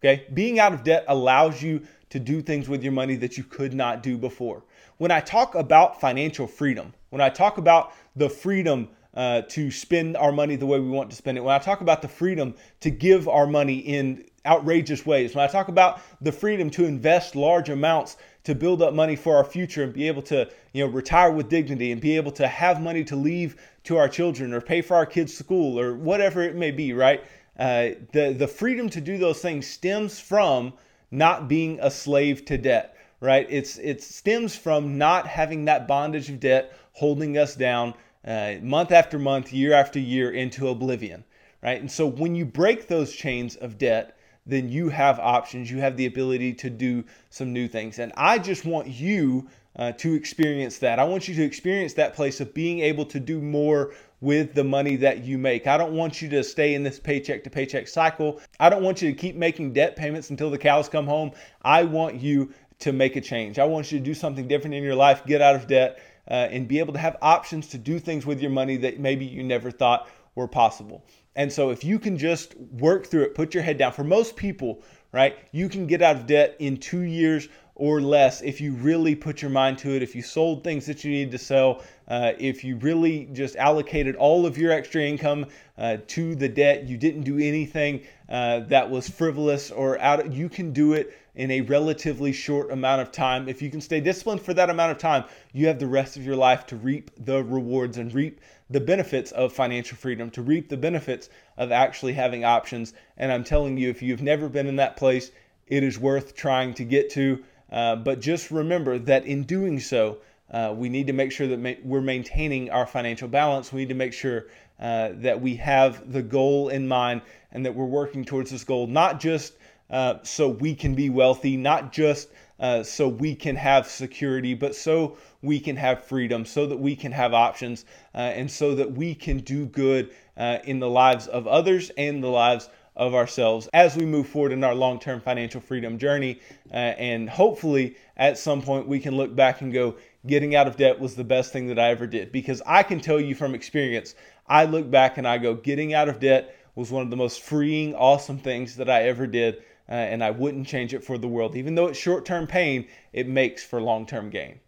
okay? 0.03 0.27
Being 0.35 0.59
out 0.59 0.73
of 0.73 0.85
debt 0.85 1.05
allows 1.09 1.63
you 1.63 1.83
to 2.11 2.19
do 2.19 2.43
things 2.43 2.69
with 2.69 2.83
your 2.83 2.93
money 2.93 3.17
that 3.17 3.39
you 3.39 3.45
could 3.45 3.73
not 3.73 4.03
do 4.03 4.19
before. 4.19 4.65
When 4.99 5.11
i 5.11 5.21
talk 5.21 5.55
about 5.55 6.01
financial 6.01 6.47
freedom 6.47 6.93
when 7.11 7.21
i 7.21 7.29
talk 7.29 7.59
about 7.59 7.93
the 8.15 8.29
freedom 8.29 8.89
uh, 9.15 9.43
to 9.43 9.71
spend 9.71 10.17
our 10.17 10.33
money 10.33 10.57
the 10.57 10.67
way 10.67 10.81
we 10.81 10.89
want 10.89 11.11
to 11.11 11.17
spend 11.17 11.37
it 11.37 11.43
when 11.43 11.55
i 11.55 11.59
talk 11.59 11.83
about 11.83 12.01
the 12.01 12.09
freedom 12.09 12.55
to 12.81 12.91
give 12.91 13.29
our 13.29 13.47
money 13.47 13.77
in 13.79 14.25
outrageous 14.45 15.07
ways. 15.07 15.35
When 15.35 15.45
I 15.45 15.49
talk 15.49 15.69
about 15.69 16.01
the 16.21 16.33
freedom 16.33 16.71
to 16.71 16.85
invest 16.85 17.37
large 17.37 17.69
amounts 17.69 18.17
to 18.45 18.55
build 18.55 18.83
up 18.83 18.93
money 18.93 19.17
for 19.17 19.37
our 19.37 19.45
future 19.45 19.85
and 19.85 19.93
be 19.93 20.09
able 20.09 20.23
to, 20.23 20.49
you 20.73 20.85
know, 20.85 20.91
retire 20.91 21.31
with 21.31 21.49
dignity 21.49 21.93
and 21.93 22.01
be 22.01 22.17
able 22.17 22.33
to 22.33 22.49
have 22.49 22.83
money 22.83 23.05
to 23.05 23.17
leave 23.17 23.57
to 23.85 23.97
our 23.97 24.09
children 24.09 24.53
or 24.53 24.61
pay 24.61 24.83
for 24.83 24.97
our 24.97 25.07
kids' 25.07 25.37
school 25.37 25.79
or 25.79 25.95
whatever 25.95 26.43
it 26.43 26.57
may 26.57 26.71
be, 26.71 26.93
right? 26.93 27.23
Uh, 27.59 27.91
the 28.13 28.35
the 28.37 28.49
freedom 28.49 28.89
to 28.89 29.01
do 29.01 29.19
those 29.19 29.41
things 29.41 29.67
stems 29.67 30.19
from 30.19 30.73
not 31.11 31.47
being 31.47 31.79
a 31.81 31.91
slave 31.91 32.45
to 32.47 32.57
debt, 32.57 32.97
right? 33.21 33.47
It's 33.49 33.79
it 33.79 34.03
stems 34.03 34.57
from 34.57 34.99
not 34.99 35.27
having 35.27 35.67
that 35.67 35.87
bondage 35.87 36.31
of 36.31 36.41
debt 36.41 36.77
holding 36.95 37.39
us 37.39 37.55
down 37.55 37.95
uh, 38.27 38.55
month 38.63 38.93
after 38.93 39.19
month, 39.19 39.53
year 39.53 39.73
after 39.73 39.99
year 39.99 40.31
into 40.31 40.69
oblivion, 40.69 41.25
right? 41.63 41.81
And 41.81 41.91
so 41.91 42.07
when 42.07 42.35
you 42.35 42.45
break 42.45 42.89
those 42.89 43.13
chains 43.13 43.57
of 43.57 43.79
debt, 43.79 44.17
then 44.47 44.69
you 44.69 44.89
have 44.89 45.19
options. 45.21 45.71
You 45.71 45.79
have 45.79 45.97
the 45.97 46.07
ability 46.07 46.55
to 46.55 46.71
do 46.71 47.05
some 47.31 47.53
new 47.53 47.69
things. 47.69 47.99
And 47.99 48.13
I 48.17 48.39
just 48.39 48.65
want 48.65 48.89
you 48.89 49.49
uh, 49.77 49.93
to 49.93 50.15
experience 50.15 50.79
that. 50.79 50.99
I 50.99 51.05
want 51.05 51.29
you 51.29 51.35
to 51.37 51.43
experience 51.43 51.95
that 51.95 52.15
place 52.15 52.41
of 52.41 52.53
being 52.53 52.81
able 52.81 53.07
to 53.07 53.21
do 53.21 53.41
more 53.41 53.95
with 54.21 54.55
the 54.55 54.65
money 54.65 54.97
that 54.97 55.25
you 55.25 55.39
make. 55.39 55.67
I 55.67 55.77
don't 55.77 55.95
want 55.95 56.21
you 56.21 56.29
to 56.31 56.45
stay 56.45 56.75
in 56.75 56.83
this 56.83 56.99
paycheck 56.99 57.43
to 57.45 57.51
paycheck 57.51 57.89
cycle. 57.89 58.41
I 58.61 58.69
don't 58.69 58.83
want 58.83 59.03
you 59.03 59.11
to 59.11 59.17
keep 59.17 59.37
making 59.37 59.73
debt 59.73 59.97
payments 59.97 60.31
until 60.31 60.51
the 60.51 60.59
cows 60.59 60.89
come 60.89 61.07
home. 61.07 61.33
I 61.63 61.85
want 61.85 62.21
you 62.21 62.53
to 62.81 62.93
make 62.93 63.17
a 63.17 63.21
change. 63.21 63.59
I 63.59 63.65
want 63.65 63.91
you 63.91 63.99
to 63.99 64.05
do 64.05 64.15
something 64.15 64.47
different 64.47 64.75
in 64.75 64.83
your 64.83 64.95
life, 64.95 65.25
get 65.25 65.41
out 65.41 65.55
of 65.55 65.67
debt, 65.67 66.01
uh, 66.29 66.35
and 66.35 66.69
be 66.69 66.79
able 66.79 66.93
to 66.93 66.99
have 66.99 67.17
options 67.23 67.69
to 67.69 67.79
do 67.79 67.99
things 67.99 68.25
with 68.27 68.41
your 68.41 68.51
money 68.51 68.77
that 68.77 69.01
maybe 69.01 69.25
you 69.25 69.43
never 69.43 69.71
thought 69.71 70.09
were 70.35 70.49
possible. 70.49 71.05
And 71.35 71.53
so 71.53 71.71
if 71.71 71.85
you 71.85 71.99
can 71.99 72.19
just 72.19 72.57
work 72.57 73.07
through 73.07 73.23
it, 73.23 73.35
put 73.35 73.55
your 73.55 73.63
head 73.63 73.79
down. 73.79 73.93
For 73.93 74.05
most 74.05 74.37
people, 74.37 74.83
right, 75.13 75.37
you 75.51 75.69
can 75.69 75.87
get 75.87 76.03
out 76.03 76.17
of 76.17 76.27
debt 76.27 76.57
in 76.59 76.77
two 76.77 77.01
years 77.01 77.49
or 77.75 78.03
less 78.03 78.43
if 78.43 78.61
you 78.61 78.75
really 78.75 79.15
put 79.15 79.41
your 79.41 79.51
mind 79.51 79.79
to 79.79 79.97
it, 79.97 80.03
if 80.03 80.15
you 80.15 80.23
sold 80.23 80.63
things 80.63 80.85
that 80.87 81.05
you 81.05 81.11
needed 81.11 81.31
to 81.31 81.39
sell, 81.39 81.83
uh, 82.09 82.33
if 82.39 82.63
you 82.63 82.77
really 82.77 83.29
just 83.33 83.57
allocated 83.57 84.15
all 84.17 84.45
of 84.45 84.59
your 84.59 84.71
extra 84.71 85.01
income 85.01 85.47
uh, 85.79 85.97
to 86.07 86.35
the 86.35 86.49
debt, 86.49 86.87
you 86.87 86.99
didn't 86.99 87.23
do 87.23 87.39
anything 87.39 88.03
uh, 88.29 88.61
that 88.61 88.91
was 88.91 89.09
frivolous 89.09 89.71
or 89.71 89.99
out, 90.01 90.31
you 90.33 90.49
can 90.51 90.73
do 90.73 90.93
it 90.93 91.17
in 91.35 91.51
a 91.51 91.63
relatively 91.63 92.33
short 92.33 92.71
amount 92.71 93.01
of 93.01 93.11
time. 93.11 93.49
If 93.49 93.63
you 93.63 93.71
can 93.71 93.81
stay 93.81 94.01
disciplined 94.01 94.43
for 94.43 94.53
that 94.55 94.71
amount 94.71 94.93
of 94.93 94.99
time, 94.99 95.25
you 95.53 95.67
have 95.67 95.79
the 95.79 95.87
rest 95.87 96.17
of 96.17 96.27
your 96.27 96.37
life 96.37 96.67
to 96.67 96.77
reap 96.77 97.11
the 97.17 97.43
rewards 97.43 97.97
and 97.97 98.13
reap 98.13 98.41
the 98.69 98.81
benefits 98.81 99.33
of 99.33 99.53
financial 99.53 99.97
freedom, 99.97 100.31
to 100.31 100.43
reap 100.43 100.69
the 100.69 100.77
benefits 100.77 101.29
of 101.57 101.73
actually 101.73 102.13
having 102.13 102.45
options. 102.45 102.93
And 103.17 103.33
I'm 103.33 103.45
telling 103.45 103.77
you, 103.79 103.89
if 103.89 104.03
you've 104.03 104.23
never 104.23 104.49
been 104.49 104.67
in 104.67 104.77
that 104.77 104.97
place, 104.97 105.31
it 105.67 105.83
is 105.83 105.99
worth 105.99 106.35
trying 106.35 106.75
to 106.75 106.85
get 106.85 107.11
to. 107.11 107.43
Uh, 107.71 107.97
but 107.97 108.21
just 108.21 108.51
remember 108.51 108.99
that 108.99 109.25
in 109.25 109.45
doing 109.45 109.81
so, 109.81 110.19
uh, 110.51 110.75
we 110.77 110.91
need 110.91 111.07
to 111.07 111.15
make 111.15 111.33
sure 111.33 111.47
that 111.47 111.59
ma- 111.59 111.73
we're 111.83 112.03
maintaining 112.03 112.71
our 112.71 112.87
financial 112.87 113.29
balance. 113.29 113.73
We 113.73 113.83
need 113.83 113.89
to 113.89 113.95
make 113.95 114.13
sure 114.13 114.47
uh, 114.79 115.11
that 115.15 115.41
we 115.41 115.57
have 115.57 116.13
the 116.13 116.23
goal 116.23 116.69
in 116.69 116.87
mind 116.87 117.23
and 117.53 117.65
that 117.65 117.75
we're 117.75 117.87
working 117.87 118.25
towards 118.25 118.51
this 118.51 118.65
goal, 118.65 118.87
not 118.87 119.19
just 119.21 119.55
uh, 119.93 120.15
so 120.23 120.49
we 120.49 120.75
can 120.75 120.95
be 120.95 121.11
wealthy, 121.11 121.57
not 121.57 121.93
just 121.93 122.31
uh, 122.59 122.83
so 122.83 123.09
we 123.09 123.35
can 123.35 123.57
have 123.57 123.87
security, 123.87 124.55
but 124.55 124.75
so 124.75 125.17
we 125.43 125.61
can 125.61 125.77
have 125.77 126.05
freedom, 126.05 126.45
so 126.45 126.67
that 126.67 126.79
we 126.79 126.97
can 126.97 127.13
have 127.13 127.35
options, 127.35 127.85
uh, 128.15 128.19
and 128.19 128.51
so 128.51 128.75
that 128.75 128.91
we 128.93 129.15
can 129.15 129.39
do 129.39 129.67
good 129.67 130.11
uh, 130.37 130.59
in 130.65 130.79
the 130.79 130.89
lives 130.89 131.27
of 131.27 131.47
others 131.47 131.91
and 131.99 132.23
the 132.23 132.29
lives 132.29 132.71
of 132.95 133.15
ourselves 133.15 133.69
as 133.73 133.97
we 133.97 134.05
move 134.05 134.29
forward 134.29 134.53
in 134.53 134.63
our 134.63 134.75
long 134.75 135.01
term 135.01 135.21
financial 135.21 135.61
freedom 135.61 135.99
journey. 135.99 136.41
Uh, 136.71 136.77
and 136.77 137.29
hopefully, 137.29 137.97
at 138.17 138.39
some 138.39 138.63
point, 138.63 138.87
we 138.87 139.01
can 139.01 139.17
look 139.17 139.35
back 139.35 139.61
and 139.61 139.73
go, 139.73 139.97
getting 140.27 140.55
out 140.55 140.67
of 140.67 140.77
debt 140.77 140.99
was 141.01 141.17
the 141.17 141.25
best 141.25 141.53
thing 141.53 141.67
that 141.67 141.79
I 141.79 141.91
ever 141.91 142.07
did. 142.07 142.33
Because 142.33 142.63
I 142.65 142.83
can 142.83 143.01
tell 143.01 143.21
you 143.21 143.35
from 143.35 143.55
experience, 143.55 144.15
I 144.47 144.65
look 144.67 144.91
back 144.91 145.19
and 145.19 145.27
I 145.27 145.39
go, 145.39 145.55
getting 145.55 145.95
out 145.95 146.09
of 146.09 146.21
debt 146.21 146.57
was 146.75 146.91
one 146.91 147.03
of 147.03 147.11
the 147.11 147.17
most 147.17 147.43
freeing, 147.43 147.95
awesome 147.95 148.39
things 148.39 148.77
that 148.77 148.89
I 148.89 149.05
ever 149.05 149.27
did 149.27 149.63
uh, 149.93 149.95
and 149.95 150.25
I 150.25 150.31
wouldn't 150.31 150.67
change 150.67 150.95
it 150.95 151.05
for 151.05 151.19
the 151.19 151.29
world. 151.29 151.55
Even 151.55 151.75
though 151.75 151.87
it's 151.87 151.99
short 151.99 152.25
term 152.25 152.47
pain, 152.47 152.89
it 153.13 153.29
makes 153.29 153.63
for 153.63 153.79
long 153.79 154.07
term 154.07 154.31
gain. 154.31 154.59